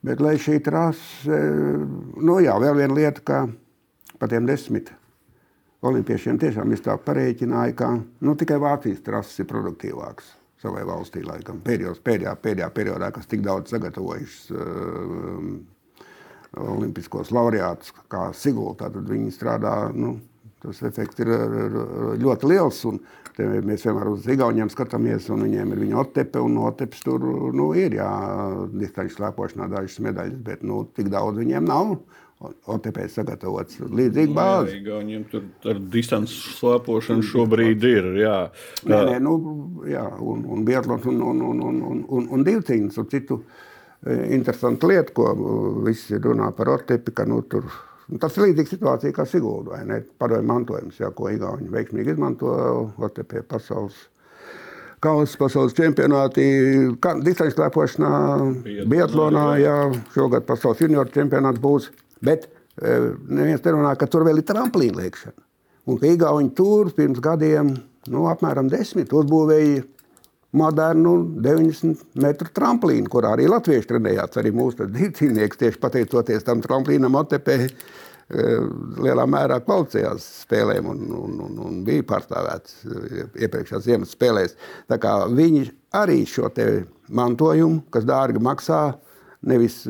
[0.07, 1.43] Bet, lai šī trase,
[2.23, 3.45] nu jā, vēl viena lieta, ka
[4.19, 4.93] par tiem desmit
[5.87, 11.61] olimpiešiem tiešām es tā parēķināju, ka nu, tikai Vācijas trases ir produktīvākas savai valstī, laikam,
[11.63, 15.53] pēdējos, pēdējā, pēdējā periodā, kas tik daudz sagatavojušas uh,
[16.57, 20.17] olimpiskos laureātus kā Sigultā, tad viņi strādā, nu,
[20.63, 21.31] tas efekts ir
[22.19, 22.99] ļoti liels, un
[23.37, 27.23] te mēs vienmēr uz Igauniem skatāmies, un viņiem ir viņa otepe, un no otepes tur,
[27.55, 28.09] nu, ir, jā,
[28.75, 31.99] distanču slēpošanā dažas medaļas, bet, nu, tik daudz viņiem nav.
[32.39, 34.77] OTP sagatavots līdzīga bāze.
[34.79, 38.07] Jā, viņiem tur ar distances slēpošanu šobrīd ir.
[38.21, 38.37] Jā,
[38.87, 39.33] Nē, nē, nu,
[39.91, 43.01] jā, un, un biatlons un, un, un, un, un, un, un divcīņas.
[43.03, 45.59] Un citu e, interesantu lietu, ko e,
[45.91, 47.67] visi runā par ortepi, ka nu, tur,
[48.07, 50.01] nu, tas ir līdzīga situācija kā Sigulda, vai ne?
[50.23, 52.55] Padomju mantojums, jā, ko Igauni veiksmīgi izmanto
[53.03, 53.99] ortepi pasaules.
[55.03, 56.45] Kausa pasaules čempionātī,
[57.23, 58.13] distanču slēpošanā,
[58.91, 59.79] biatlonā, jā,
[60.15, 61.91] šogad pasaules junioru čempionāts būs.
[62.25, 62.97] Bet e,
[63.29, 65.45] neviens nerunā, ka tur vēl ir tramplīna liekšana.
[65.89, 67.73] Un ka Igauni tur pirms gadiem,
[68.13, 69.85] nu, apmēram desmit, uzbūvēja
[70.59, 74.37] modernu 90 metru tramplīnu, kurā arī latvieši trenējās.
[74.41, 77.67] Arī mūsu dzīvnieks tieši pateicoties tam tramplīnam OTP e,
[79.05, 84.57] lielā mērā kvalificējās spēlēm un, un, un, un bija pārstāvēts e, iepriekšējās ziemas spēlēs.
[84.89, 86.49] Tā kā viņi arī šo
[87.09, 88.83] mantojumu, kas dārgi maksā,
[89.49, 89.83] nevis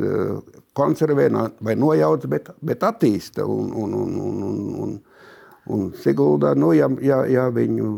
[0.79, 1.29] konservē
[1.65, 3.47] vai nojauc, bet, bet attīsta.
[3.47, 4.39] Un, un, un, un,
[4.85, 4.95] un,
[5.75, 7.93] un, Siguldā, nu, ja, ja, ja viņu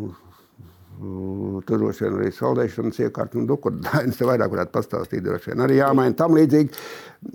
[1.00, 5.64] tur droši vien arī saldēšanas iekārta un dukurdainas te vairāk varētu pastāstīt droši vien.
[5.66, 6.82] Arī jāmaina tam līdzīgi.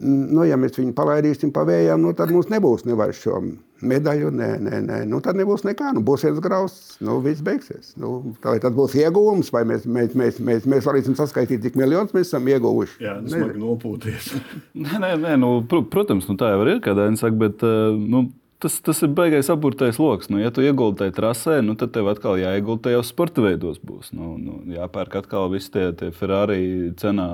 [0.06, 3.42] Nu, ja mēs viņu palaidīsim pa vējām, nu, tad mums nebūs ne vairs šo
[3.86, 5.00] medaļu, nē, nē, nē.
[5.10, 5.92] Nu, tad nebūs nekā.
[5.96, 7.94] Nu, būs viens grauds, nu, viss beigsies.
[8.02, 12.16] Nu, vai tas būs ieguvums, vai mēs, mēs, mēs, mēs, mēs varēsim saskaitīt, cik miljonus
[12.16, 12.98] mēs esam ieguvuši?
[13.06, 14.32] jā smagi nopūties.
[14.86, 17.94] Nē, nē, nē nu, pr protams, nu, tā jau ir, kā Dainis saka, bet uh,
[17.96, 18.26] nu,
[18.60, 20.30] tas, tas ir baigais apburtais lokus.
[20.32, 23.80] Nu, ja tu ieguldi tajā trasē, nu, tad tev atkal jāiegulda tajos sporta veidos.
[23.84, 24.12] Būs.
[24.16, 27.28] Nu, nu, jāpērk atkal visi tie, tie Ferrari cenā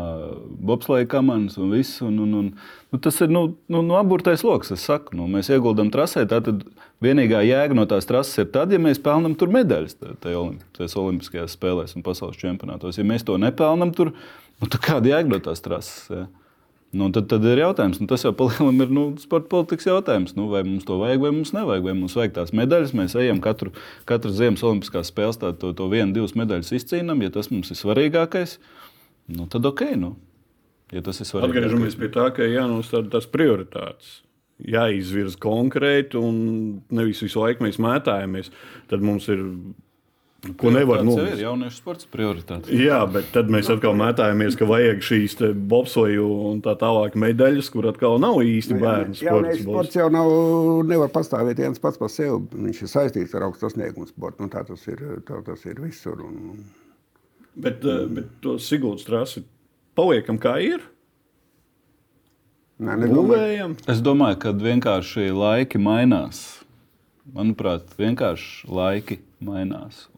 [0.60, 2.01] bobsleja kamanas un viss.
[2.05, 2.49] Un, un, un,
[2.91, 4.73] nu, tas ir nu, nu, nu, apburtais lokus.
[5.15, 6.51] Nu, mēs ieguldam trasē, tad
[7.03, 11.97] vienīgā jēga no tās trases ir tad, ja mēs pelnām tur medaļas tajās Olimpiskajās spēlēs
[11.97, 12.99] un pasaules čempionātos.
[12.99, 14.13] Ja mēs to nepelnām tur,
[14.62, 16.05] nu, kāda jēga no tās trases?
[16.12, 16.27] Ja?
[16.91, 20.34] Nu, tad, tad ir jautājums, nu, tas jau palielinām ir nu, sporta politikas jautājums.
[20.36, 22.91] Nu, vai mums to vajag, vai mums nevajag, vai mums vajag tās medaļas.
[22.99, 23.71] Mēs ejam katru,
[24.10, 27.23] katru ziemas olimpiskās spēles, tā, to, to vienu, divas medaļas izcīnām.
[27.23, 28.58] Ja tas mums ir svarīgākais,
[29.38, 29.86] nu, tad ok.
[30.01, 30.17] Nu.
[30.91, 31.63] Ja tas ir svarīgākais.
[31.63, 34.17] Atgriežamies pie tā, ka jānostāda tās prioritātes.
[34.62, 36.36] Jāizvirza konkrēti, un
[36.91, 38.51] nevis visu laiku mēs mētājamies.
[38.91, 39.47] Tad mums ir
[40.58, 41.38] ko nevar novērst.
[41.38, 42.73] ir jauniešu sports prioritāte.
[42.73, 47.69] Jā, bet tad mēs atkal mētājamies, ka vajag šīs te bobsoju un tā tālāk medaļas,
[47.73, 49.27] kur atkal nav īsti bērnu sports.
[49.27, 50.32] Jauniešu sports jau nav,
[50.89, 52.41] nevar pastāvēt viens pats par sevi.
[52.54, 54.41] Viņš ir saistīts ar augstu sasniegumu sportu.
[54.41, 56.23] Nu, tā tas ir, tā tas ir visur.
[56.25, 56.63] Un,
[57.51, 59.41] Bet, eh, bet to Sigūdas trasi
[59.93, 60.80] paliekam kā ir.
[62.80, 63.75] nē, nedomāju.
[63.91, 66.63] Es domāju, ka vienkārši laiki mainās.
[67.36, 69.27] Manuprāt, vienkārši laiki mainās.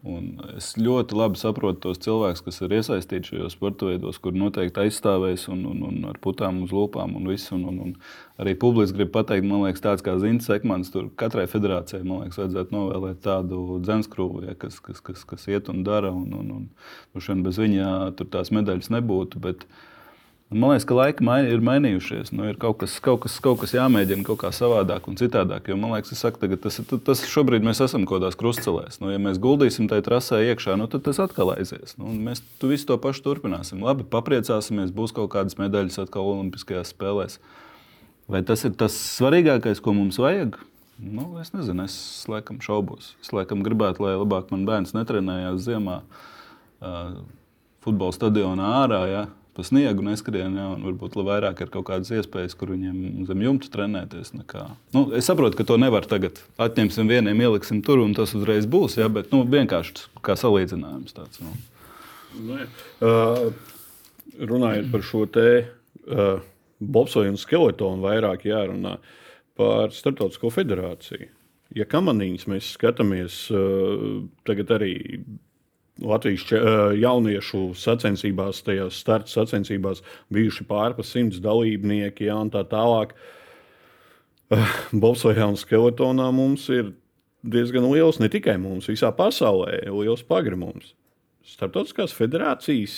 [0.04, 4.82] Un es ļoti labi saprotu tos cilvēkus, kas ir iesaistīti šajos sporta veidos, kur noteikti
[4.82, 7.54] aizstāvēs un, un, un ar putām uz lūpām un visu.
[7.56, 11.46] Un, un, un arī publiski grib pateikt, man liekas, tāds kā Zintas Ekmans, tur katrai
[11.48, 16.12] federācijai, man liekas, vajadzētu novēlēt tādu dzenskrūvu, ja, kas, kas, kas, kas iet un dara.
[16.12, 19.40] Un, un, un, un bez viņa tur tās medaļas nebūtu.
[19.48, 19.64] Bet,
[20.52, 22.30] Man liekas, ka laiki mai, ir mainījušies.
[22.36, 25.70] Nu, ir kaut kas, kaut, kas, kaut kas jāmēģina kaut kā savādāk un citādāk.
[25.70, 26.76] Jo, man liekas, saku, tagad, tas,
[27.06, 29.00] tas šobrīd mēs esam kaut kādās krustcelēs.
[29.00, 31.96] Nu, ja mēs guldīsim tajā trasē iekšā, nu, tad tas atkal aizies.
[31.98, 33.80] Nu, mēs visu to pašu turpināsim.
[33.82, 37.40] Labi, papriecāsimies, būs kaut kādas medaļas atkal Olimpiskajās spēlēs.
[38.30, 40.60] Vai tas ir tas svarīgākais, ko mums vajag?
[41.02, 41.96] Nu, es nezinu, es
[42.30, 43.14] laikam šaubos.
[43.24, 47.16] Es laikam gribētu, lai labāk man bērns netrenējās ziemā uh,
[47.82, 49.00] futbola stadionā ārā.
[49.10, 49.24] Ja?
[49.54, 53.70] Pa sniegu neskrien, ja, un varbūt vairāk ir kaut kādas iespējas, kur viņiem zem jumta
[53.74, 54.32] trenēties.
[54.34, 54.64] Nekā.
[54.96, 58.98] Nu, es saprotu, ka to nevar tagad atņemsim vieniem, ieliksim tur, un tas uzreiz būs.
[58.98, 61.42] Ja, bet nu, vienkārši kā salīdzinājums tāds.
[61.44, 61.54] Nu.
[62.48, 62.66] Nē.
[63.04, 63.52] Uh,
[64.42, 66.42] runājot par šo te uh,
[66.82, 68.98] bobsoju un skeletonu, vairāk jārunā
[69.58, 71.30] par Startautisko federāciju.
[71.74, 74.94] Ja kamaniņas mēs skatāmies, uh, tagad arī
[76.02, 76.48] Latvijas
[76.98, 80.02] jauniešu sacensībās, tajās starta sacensībās
[80.34, 83.14] bijuši pārpa simts dalībnieki, ja, un tā tālāk.
[85.04, 86.90] Bobsojā un skeletonā mums ir
[87.46, 90.94] diezgan liels, ne tikai mums, visā pasaulē, liels pagrimums.
[91.44, 92.94] Startautiskās federācijas,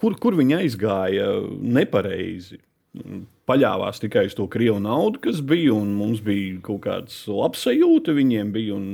[0.00, 1.28] kur, kur viņi aizgāja
[1.60, 2.58] nepareizi.
[3.48, 8.16] Paļāvās tikai uz to krievu naudu, kas bija, un mums bija kaut kāds labs sajūta
[8.16, 8.88] viņiem, bija un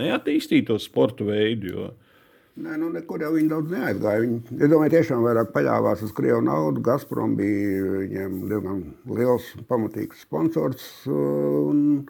[0.00, 1.70] neattīstīja to sporta veidu.
[1.70, 1.92] Jo...
[2.54, 4.20] Nē, nu, nekur jau viņi daudz neaizgāja.
[4.22, 6.84] Viņi, es domāju, tiešām vairāk paļāvās uz krievu naudu.
[6.86, 10.84] Gazprom bija viņiem diezgan liels, pamatīgs sponsors.
[11.10, 12.04] Un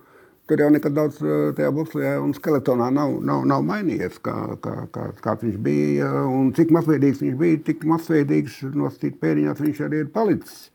[0.44, 4.76] tur jau nekad daudz eh, tajā bobslijā un skeletonā nav, nav, nav mainījies, kā, kā,
[4.92, 6.12] kā, kāds viņš bija.
[6.28, 10.66] Un cik masveidīgs viņš bija, tik masveidīgs nostīt pēdiņās viņš arī ir palicis.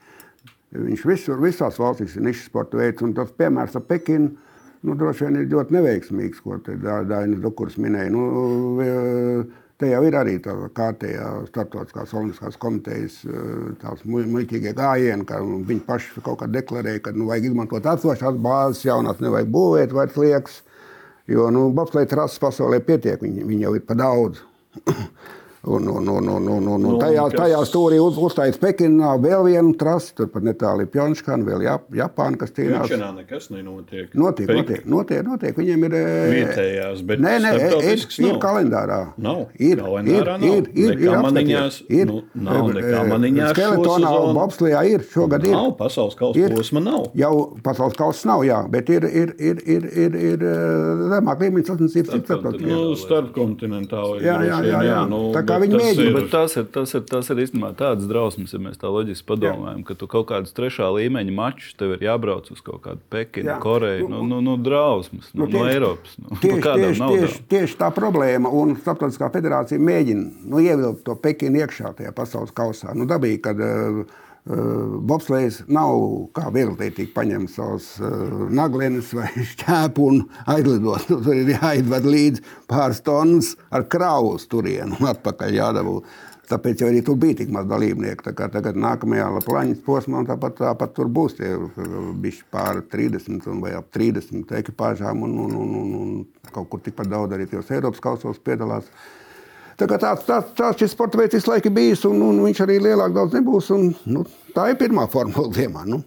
[0.74, 4.34] Viņš visur, visās valstīs ir nišas sporta veids, un tas piemērs ar Pekinu
[4.86, 8.12] nu, droši vien ir ļoti neveiksmīgs, ko Dāna Dukurs minēja.
[8.14, 8.24] Nu,
[9.80, 13.20] te jau ir arī tā kārtējā starptautiskās olimpiskās komitejas
[13.82, 18.86] tās muļķīgie gājieni, ka viņi paši kaut kā deklarēja, ka nu, vajag izmantot esošās bāzes,
[18.88, 20.62] jaunās nevajag būvēt vairs liekas,
[21.32, 24.44] jo nu, bobslēja trases pasaulē pietiek, viņi, viņi jau ir pa daudz.
[25.68, 29.74] Un, un, un, un, un, un, un tajā, tajā stūrī uz, uzstājas Pekinā vēl viena
[29.76, 32.86] trasa, turpat netālu ir Pjončkana, vēl Jap, Japāna, kas cīnās.
[32.88, 34.14] Pjönčanā nekas nenotiek.
[34.16, 35.58] Notiek, Pek- notiek, notiek, notiek.
[35.60, 38.38] Viņiem ir eh, Vietējās, bet nē, nē, ir, starptautisks ir nav.
[38.46, 39.00] kalendārā.
[39.20, 39.42] Nav.
[39.60, 40.56] Ir, Kalendārā ir, nav.
[40.56, 42.06] ir, ir, ir, maniņās, ir.
[42.08, 45.58] nu, nav nekā maniņās Skeletonā un bobslijā ir, šogad ir.
[45.58, 46.56] Nav pasaules kausa Ir.
[46.56, 47.10] posma, nav.
[47.20, 47.34] Jau
[47.68, 52.16] pasaules kausa nav, jā, bet ir, ir, ir, ir, ir, ir eh, zemāk līmeņa sacensības.
[52.16, 52.72] ir starptautiskā.
[52.72, 54.24] Nu, starpkontinentāli.
[54.24, 55.04] Jā, jā, jā, jā.
[55.12, 58.08] Nu, Tā kā bet viņi mēģina, ir- tas ir, tas, ir, tas ir īstenībā tāds
[58.10, 62.06] drausmas, ja mēs tā loģiski padomājam, ka tu kaut kādus trešā līmeņa mačus tev ir
[62.08, 63.58] jābrauc uz kaut kādu Pekinu, Jā.
[63.64, 66.16] Koreju, nu, nu, nu drausmas, nu, Nu, no tieši- Eiropas.
[66.22, 67.20] Nu, no Tieši, kādām tieši, naudām?
[67.28, 72.52] tieši, tieši tā problēma, un Startautiskā federācija mēģina nu, ievilkt to Pekinu iekšā tajā pasaules
[72.56, 72.94] kausā.
[72.96, 74.04] Nu, dabīgi, kad uh,
[74.48, 76.00] bobslēgs nav
[76.34, 81.06] kā viegllietīgi paņemt savus uh, naglienes vai šķēpu un aizlidot.
[81.10, 86.00] Tur ir jāizved līdzi pāris tonnas ar kravu uz turienu un atpakaļ jādabū.
[86.50, 88.26] Tāpēc arī tur bija tik maz dalībnieku.
[88.26, 91.52] Tagad nākamajā plāņas posmā tāpat, tāpat tur būs tie
[92.24, 96.82] bišķi pāri 30 un vai ap 30 ekipāžām un, un, un, un, un kaut kur
[96.82, 98.90] tikpat daudz arī tajos Eiropas kausos piedalās.
[98.90, 99.20] Tā
[99.88, 103.14] kā tāds, tāds, tāds šis sporta veids visu laiku bijis, un, un viņš arī lielāk
[103.16, 103.70] daudz nebūs.
[103.76, 105.86] Un, nu, tā ir pirmā formula ziemā.
[105.88, 106.02] Nu.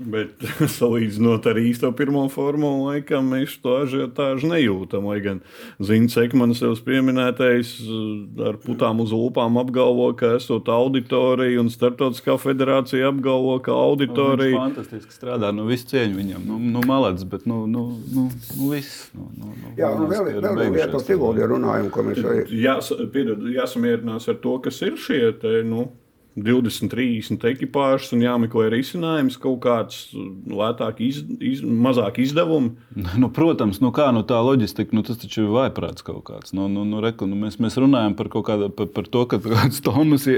[0.00, 0.40] Bet
[0.78, 5.04] salīdzinot ar īsto pirmo formulu, laikam mēs to ažiotāžu nejūtam.
[5.10, 5.42] Lai gan
[5.76, 12.38] Zins Ekmans jau pieminētais eh, ar putām uz lūpām apgalvo, ka esot auditorija, un Startautiskā
[12.40, 14.56] federācija apgalvo, ka Nu, auditorija.
[14.56, 15.52] fantastiski strādā.
[15.54, 16.48] Nu, visu cieņu viņam.
[16.48, 17.84] Nu, nu, malāds, bet nu, nu,
[18.14, 19.10] nu, nu, viss.
[19.12, 22.24] Nu, nu, nu, Jā, un vēl, ir vēl viena lieta par Siguldu runājam, ko mēs
[22.56, 25.90] Jās, piedod, jāsamierinās ar to, kas ir šie te, nu,
[26.38, 29.98] 20, 30 ekipāžas un jāmeklē risinājums, kaut kāds
[30.46, 32.76] lētāk, iz, iz, mazāk izdevumi.
[33.20, 36.54] Nu, protams, nu kā nu, tā loģistika, nu, tas taču ir vaiprāts kaut kāds.
[36.56, 39.82] Nu, nu, nu, reku, nu, mēs, mēs runājam par, kāda, par, par to, ka kāds
[39.84, 40.28] tonus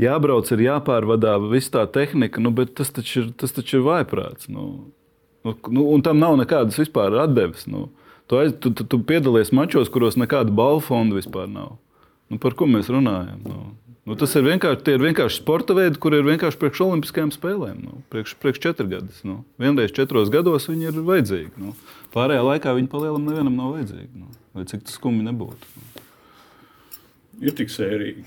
[0.00, 4.48] jābrauc, ir jāpārvadā viss tā tehnika, nu, bet tas taču ir, tas taču ir vaiprāts.
[4.48, 4.70] Nu,
[5.44, 7.68] nu, nu, un tam nav nekādas vispār atdeves.
[7.70, 7.90] Nu.
[8.30, 11.76] Tu, aiz, tu, tu, tu piedalies mačos, kuros nekāda balvu fonda vispār nav.
[12.30, 13.40] Nu, par ko mēs runājam?
[13.42, 13.72] Nu,
[14.08, 17.78] nu, tas ir vienkārši, ir vienkārši sporta veidi, kur ir vienkārši priekš olimpiskajām spēlēm.
[17.84, 19.22] Nu, priekš, priekš četrgadus.
[19.26, 19.42] Nu.
[19.60, 21.54] Vienreiz četros gados viņi ir vajadzīgi.
[21.60, 21.76] Nu.
[22.14, 24.12] Pārējā laikā viņi palielam nevienam nav vajadzīgi.
[24.18, 24.30] Nu.
[24.56, 25.72] Vai cik tas skumji nebūtu.
[25.76, 26.04] Nu.
[27.40, 28.26] Ir tik sērīgi.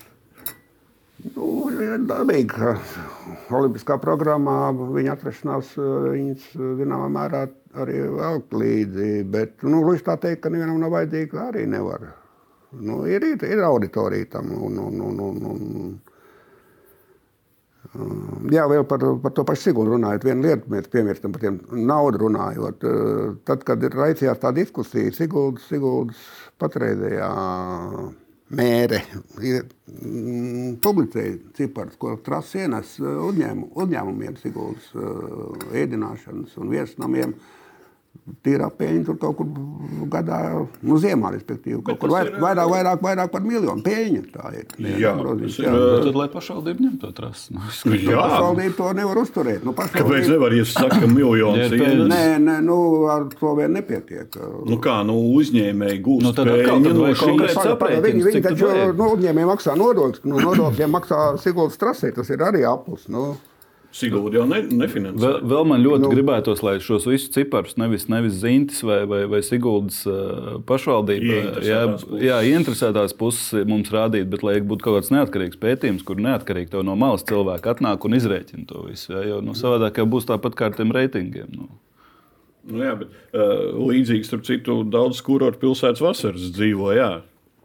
[1.24, 1.70] Nu,
[2.04, 2.74] dabīgi, ka
[3.54, 6.50] Olimpiskā programmā viņa atrašanās viņas
[6.82, 7.46] zināmā mērā
[7.80, 9.12] arī velk līdzi.
[9.32, 12.10] Bet, nu, tā teikt, ka nevienam nav vajadzīga, arī nevar.
[12.82, 14.52] Nu, ir, ir, ir auditorija tam.
[14.66, 15.94] Un, un, un, un, un,
[18.50, 20.24] Jā, vēl par, par to pašu Sigūdu runājot.
[20.26, 22.86] Viena lieta, mēs piemirstam par tiem naudu runājot.
[23.46, 26.24] Tad, kad ir raicījās tā diskusija, Sigūdas, Sigūdas
[26.62, 27.30] patreizējā
[28.58, 34.90] mēre mm, publicēja ciparus, ko trasi ienes uzņēmu, uzņēmumiem, Sigūdas
[35.84, 37.38] ēdināšanas un viesnamiem.
[37.38, 37.63] Uh,
[38.44, 39.50] tīrā peļņa tur kaut kur
[40.12, 40.38] gadā,
[40.84, 41.82] nu, ziemā, respektīvi.
[41.86, 44.22] Kaut kur vairāk, ir, vairāk, vairāk, vairāk par miljonu peļņa.
[44.34, 44.74] Tā ir.
[45.02, 45.78] Jā, tas ir.
[46.06, 47.56] Tad, lai pašvaldība ņem to trasi.
[47.56, 47.64] Nu,
[47.98, 49.68] jā, pašvaldība to nevar uzturēt.
[49.68, 50.08] Nu, pašvaldība...
[50.08, 51.76] Kāpēc nevar, ja saka miljonus?
[52.14, 52.80] nē, nē, nu,
[53.12, 54.40] ar to vien nepietiek.
[54.72, 57.34] Nu kā, nu, uzņēmēji gūst nu, peļņu no šī.
[58.08, 62.64] Viņi, viņi taču, nu, uzņēmēji maksā nodokļus, nu, nodokļiem maksā Siguldas trasē, tas ir arī
[62.68, 63.10] aplis.
[63.12, 63.34] Nu.
[63.94, 65.22] Sigūda jau ne, nefinansē.
[65.22, 69.22] Vēl, vēl man ļoti nu, gribētos, lai šos visus ciparus nevis, nevis Zintis vai, vai,
[69.30, 70.00] vai Sigūdas
[70.70, 71.84] pašvaldība, jā,
[72.24, 76.98] jā, interesētās puses mums rādītu, bet lai būtu kaut kāds neatkarīgs pētījums, kur neatkarīgi no
[76.98, 79.14] malas cilvēki atnāk un izrēķina to visu.
[79.14, 81.54] Jā, jo nu, savādāk jau būs tāpat kā ar tiem reitingiem.
[81.54, 81.70] Nu.
[82.64, 86.94] Nu, jā, bet, uh, līdzīgi, starp citu, daudz kurortu pilsētas vasaras dzīvo.
[86.96, 87.12] Jā.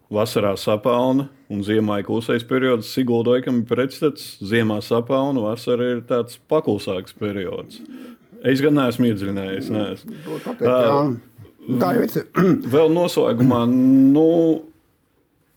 [0.08, 2.88] Vasarā sapelna un ziemā ir klusais periods.
[2.94, 4.38] Siguldoikam ir pretstats.
[4.40, 7.82] Ziemā sapelna, vasarā ir tāds paklusāks periods.
[8.46, 9.68] Es gan neesmu iedziļinājies.
[9.74, 10.38] Neesmu.
[10.64, 12.16] Tā jau ir.
[12.74, 13.64] Vēl noslēgumā.
[13.68, 14.28] Nu,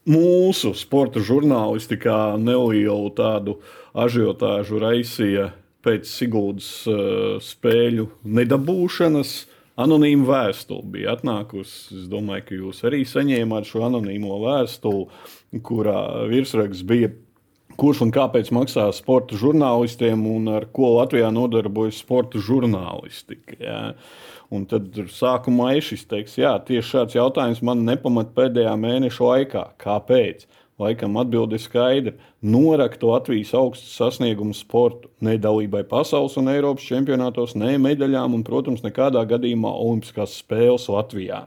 [0.09, 3.59] mūsu sporta žurnālistikā nelielu tādu
[3.95, 5.51] ažiotāžu raisīja
[5.85, 9.33] pēc Sigūdas uh, spēļu nedabūšanas.
[9.79, 12.01] Anonīma vēstule bija atnākusi.
[12.01, 15.07] Es domāju, ka jūs arī saņēmāt šo anonīmo vēstuli,
[15.63, 17.11] kurā virsraksts bija.
[17.79, 23.55] Kurš un kāpēc maksā sporta žurnālistiem un ar ko Latvijā nodarbojas sporta žurnālistika?
[23.63, 23.79] Jā.
[24.51, 29.63] Un tad sākumā ir šis teiks, jā, tieši šāds jautājums man nepamat pēdējā mēneša laikā.
[29.79, 30.43] Kāpēc?
[30.81, 32.13] Laikam atbilde ir skaidra.
[32.41, 38.81] Noraktu Latvijas augstas sasniegumu sportu ne dalībai pasaules un Eiropas čempionātos, ne medaļām un, protams,
[38.85, 41.45] nekādā gadījumā Olimpiskās spēles Latvijā.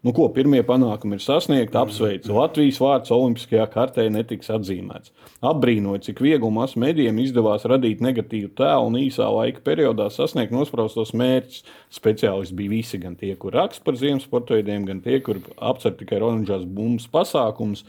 [0.00, 2.32] Nu, ko, pirmie panākumi ir sasniegti, apsveicu.
[2.32, 5.12] Latvijas vārds Olimpiskajā kartē netiks atzīmēts.
[5.44, 11.12] Apbrīnoju, cik viegli masu medijiem izdevās radīt negatīvu tēlu un īsā laika periodā sasniegt nospraustos
[11.20, 11.66] mērķus.
[11.92, 15.92] Speciālisti bija visi, gan tie, kur raksta par ziemas sporta veidiem, gan tie, kur apcer
[15.98, 17.84] tikai oranžās bumbas pasākums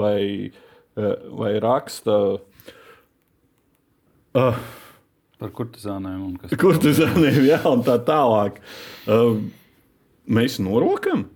[0.00, 0.22] vai,
[0.96, 2.16] eh, vai raksta.
[4.30, 4.62] Uh,
[5.36, 6.62] par kurtizāniem un kas cits.
[6.64, 8.62] Kurtizāniem, jā, un tā tālāk.
[9.04, 9.36] Uh,
[10.24, 11.26] mēs norokam.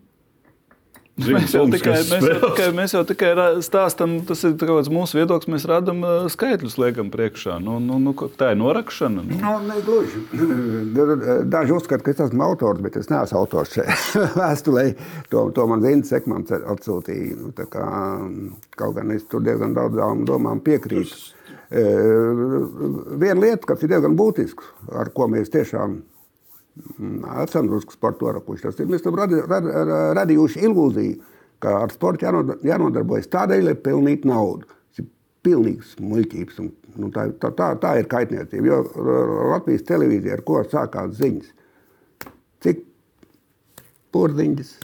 [1.14, 3.29] Mēs jau, tikai, mēs, jau tikai, mēs jau tikai
[3.62, 4.57] stāstām, tas ir
[4.90, 5.50] mūsu viedoklis.
[5.53, 6.00] Mēs rādām
[6.33, 7.61] skaitļus, liekam, priekšā.
[7.62, 9.22] Nu, nu, nu, tā ir norakšana.
[9.22, 9.37] Nu.
[9.38, 10.24] No, ne, gluži.
[11.55, 13.94] Daži uzskata, ka es esmu autors, bet es neesmu autors šajā
[14.40, 14.85] vēstulē.
[15.31, 17.37] To, to man Zintas Ekmans atsūtīja.
[17.44, 17.87] Nu, kā,
[18.74, 21.20] kaut gan es tur diezgan daudzām domām piekrītu.
[23.22, 24.66] Viena lieta, kas ir diezgan būtiska,
[24.98, 26.00] ar ko mēs tiešām
[27.44, 28.72] esam drusku par to rakuši.
[28.88, 29.66] Mēs esam radi, rad,
[30.18, 34.68] radījuši ilūziju, ka ar sportu jānodarbojas tādēļ, lai pelnītu naudu.
[34.90, 35.10] Tas ir
[35.46, 36.62] pilnīgs muļķības.
[36.64, 38.66] Un, nu, tā, tā, tā, tā ir kaitniecība.
[38.70, 38.80] Jo
[39.54, 41.52] Latvijas televīzija, ar ko sākās ziņas,
[42.64, 42.82] cik
[44.14, 44.74] porziņas.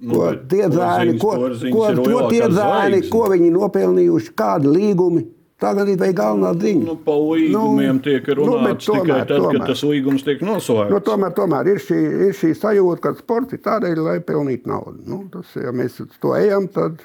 [0.00, 5.26] Nu, ko tie zēni, ko, ko, ko tie zēni, ko viņi nopelnījuši, kādi līgumi,
[5.60, 6.84] Tagad ir vai galvenā ziņa.
[6.88, 9.58] Nu, pa līgumiem nu, tiek runāts nu, tomēr, tikai tad, tomēr.
[9.58, 10.94] kad tas līgums tiek noslēgts.
[10.94, 15.04] Nu, tomēr, tomēr ir, šī, ir šī sajūta, ka sports ir tādēļ, lai pelnītu naudu.
[15.04, 17.04] Nu, tas, ja mēs to ejam, tad,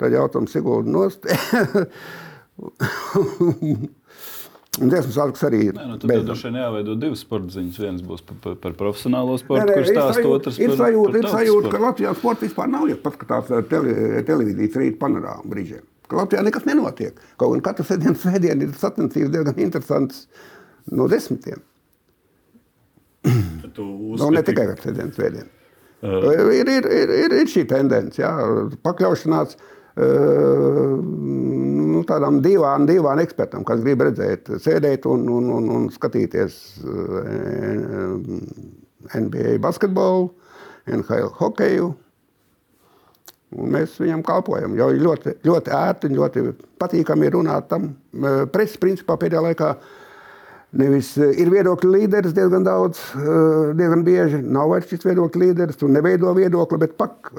[0.00, 1.28] tad jautājam Siguldu nost.
[4.80, 5.76] Un dziesmu sāks arī ir.
[5.76, 7.80] Nē, nu, tad droši vien jāveido divas sporta ziņas.
[7.82, 11.32] Viens būs par, par, par profesionālo sportu, kurš stāsta otrs ir par, sajūta, par ir
[11.36, 16.44] sajūta, ka Latvijā sporta vispār nav, ja paskatās tele, televīzijas rīt panorāmu brīžiem ka Latvijā
[16.46, 17.18] nekas nenotiek.
[17.40, 20.26] Kaut gan katru sēdienu svētdienu ir sacensības diezgan interesants
[20.92, 21.60] no desmitiem.
[23.72, 25.50] Nu, ne tikai ar sēdienu svētdienu.
[26.02, 26.32] Uh.
[26.34, 28.30] Ir, ir, ir, ir, ir šī tendence, jā,
[28.82, 35.86] pakļaušanās uh, nu, tādām divām, divām ekspertām, kas grib redzēt, sēdēt un, un, un, un
[35.94, 37.22] skatīties uh,
[39.14, 40.32] NBA basketbolu,
[40.90, 41.92] NHL hokeju.
[43.52, 44.76] Un mēs viņam kalpojam.
[44.78, 46.44] Jo ļoti, ļoti ērti un ļoti
[46.80, 47.90] patīkami runāt tam.
[48.54, 49.72] Preses principā pēdējā laikā
[50.80, 53.02] nevis ir viedokļu līderis diezgan daudz,
[53.76, 54.40] diezgan bieži.
[54.40, 57.32] Nav vairs šis viedokļu līderis, tu neveido viedokli, bet, pak,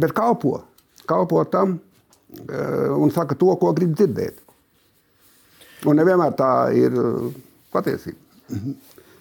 [0.00, 0.62] bet kalpo.
[1.08, 1.76] Kalpo tam
[2.96, 4.40] un saka to, ko grib dzirdēt.
[5.88, 6.96] Un nevienmēr tā ir
[7.74, 8.18] patiesība.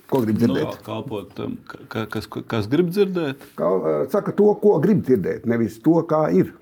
[0.08, 0.70] Ko grib dzirdēt?
[0.72, 1.58] Nu, kalpot tam,
[1.92, 3.44] kas, kas grib dzirdēt?
[3.60, 3.82] Kal,
[4.14, 6.54] saka to, ko grib dzirdēt, nevis to, kā ir.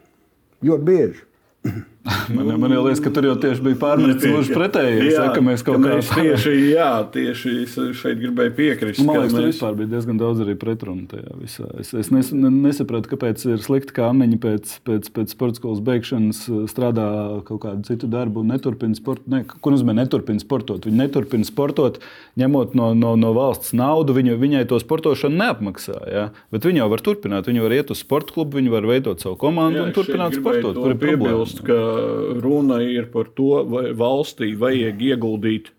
[0.66, 1.26] Ļoti bieži.
[2.06, 5.08] Man, man liekas, ka tur jau tieši bija pārmetis gluži pretēji.
[5.10, 7.54] Jā, ka mēs kaut kā tieši, jā, tieši
[7.98, 9.02] šeit gribēju piekrist.
[9.06, 9.62] Man liekas, mēs...
[9.62, 11.66] tur bija diezgan daudz arī pretrunu tajā visā.
[11.82, 16.44] Es, es nes, nesapratu, kāpēc ir slikti, ka Anniņa pēc, pēc, pēc sporta skolas beigšanas
[16.52, 17.08] uh, strādā
[17.48, 19.26] kaut kādu citu darbu un neturpina sportot.
[19.32, 20.86] Ne, ko nozīmē neturpina sportot?
[20.86, 21.98] Viņa neturpina sportot,
[22.38, 24.14] ņemot no, no, no valsts naudu.
[24.20, 25.98] Viņa, viņai to sportošanu neapmaksā.
[26.14, 26.28] Ja?
[26.54, 27.50] Bet viņa jau var turpināt.
[27.50, 30.78] Viņa var iet uz sporta klubu, viņa var veidot savu komandu jā, un turpināt sportot.
[30.78, 31.95] Tur ir problēma
[32.44, 35.72] runa ir par to, vai valstī vajag ieguldīt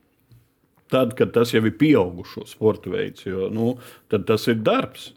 [0.92, 3.74] tad, kad tas jau ir pieaugušo sporta veids, jo nu,
[4.10, 5.12] tas ir darbs.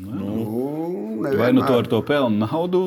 [0.00, 2.80] Nu, nu, vai nu tu ar to pelni naudu,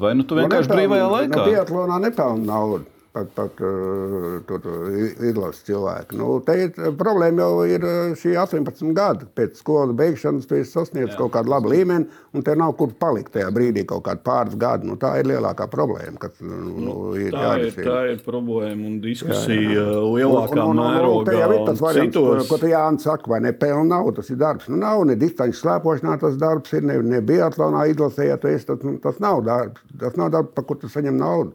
[0.00, 1.38] vai nu tu vienkārši nu, brīvajā laikā?
[1.38, 6.16] No Pietlonā nepelni naudu pat, pat uh, izlases cilvēki.
[6.18, 7.86] Nu, te ir, problēma jau ir
[8.18, 9.28] šī 18 gadi.
[9.38, 13.34] Pēc skolas beigšanas tu esi sasniedzis kaut kādu labu līmeni, un te nav kur palikt
[13.36, 14.90] tajā brīdī kaut kādi pāris gadi.
[14.90, 16.18] Nu, tā ir lielākā problēma.
[16.24, 20.04] Kas, nu, nu, ir tā, ir, tā ir problēma un diskusija jā, jā.
[20.18, 21.24] lielākā un, un, un, mērogā.
[21.30, 22.44] Tā jau ir tas variants, citos...
[22.44, 24.70] ko, ko tu Jānis saka, vai ne pelna nav, tas ir darbs.
[24.72, 28.66] Nu, nav ne distanču slēpošanā tas darbs, ir ne, ne biatlonā izlasē, ja tu esi,
[28.70, 29.86] tas, tas nav darbs.
[30.00, 31.54] Tas nav darbs, par ko tu saņem naudu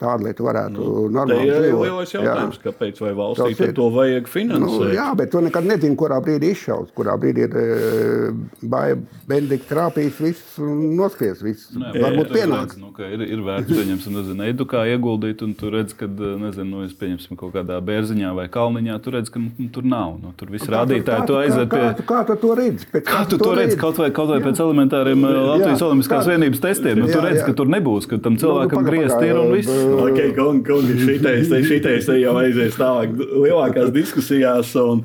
[0.00, 1.60] tādu lietu varētu nu, normāli dzīvot.
[1.60, 2.64] Tas ir lielais jautājums, jā.
[2.66, 4.64] kāpēc vai valstī to vajag finansēt.
[4.64, 8.86] Nu, jā, bet tu nekad nezini, kurā brīdī izšaus, kurā brīdī ir e,
[9.30, 11.70] bendika trāpījis viss un noskries viss.
[11.76, 12.78] Nē, Varbūt pienāks.
[12.80, 16.88] Nu, ir, ir vērts, pieņemsim, nezinu, edukā ieguldīt, un tu redz, ka, e, nezinu, nu,
[17.00, 20.16] pieņemsim kaut kādā bērziņā vai kalniņā, tu redz, ka nu, tur nav.
[20.22, 21.84] Nu, tur viss rādītāji, tu aizved pie...
[22.00, 22.88] Kā, kā, tu to redzi?
[22.88, 23.78] Kā, kā tu to redzi?
[23.80, 27.04] Kaut vai, kaut vai pēc elementāriem e, Latvijas Olimpiskās vienības testiem.
[27.04, 29.89] Nu, tu redz, ka tur nebūs, ka tam cilvēkam griezt ir un viss.
[29.90, 34.70] Okay, kungi, kungi, šitais, šitais jau aizies tālāk lielākās diskusijās.
[34.78, 35.02] Un,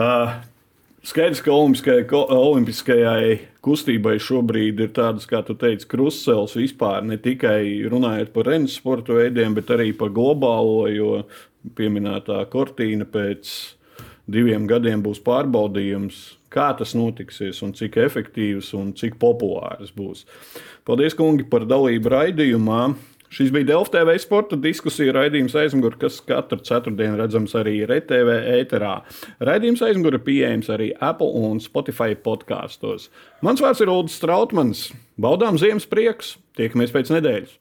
[0.00, 0.34] uh,
[1.04, 7.84] Skaidrs, ka olimpiskajai, olimpiskajai kustībai šobrīd ir tādas, kā tu teici, krustcelis vispār ne tikai
[7.92, 11.22] runājot par renes sporta veidiem, bet arī par globālo, jo
[11.76, 13.52] pieminētā kortīna pēc
[14.26, 20.24] diviem gadiem būs pārbaudījums, kā tas notiksies un cik efektīvs un cik populārs būs.
[20.88, 22.86] Paldies, kungi, par dalību raidījumā!
[23.34, 28.92] Šis bija Delfa TV sporta diskusija raidījums aizmugurē, kas katru ceturtdienu redzams arī RTV ēterā.
[29.42, 33.08] Raidījums aizmugurē pieejams arī Apple un Spotify podkāstos.
[33.42, 34.86] Mans vārds ir Ulrichs Strautmans.
[35.18, 36.36] Baudām ziemas prieks!
[36.54, 37.58] Tiekamies pēc nedēļas!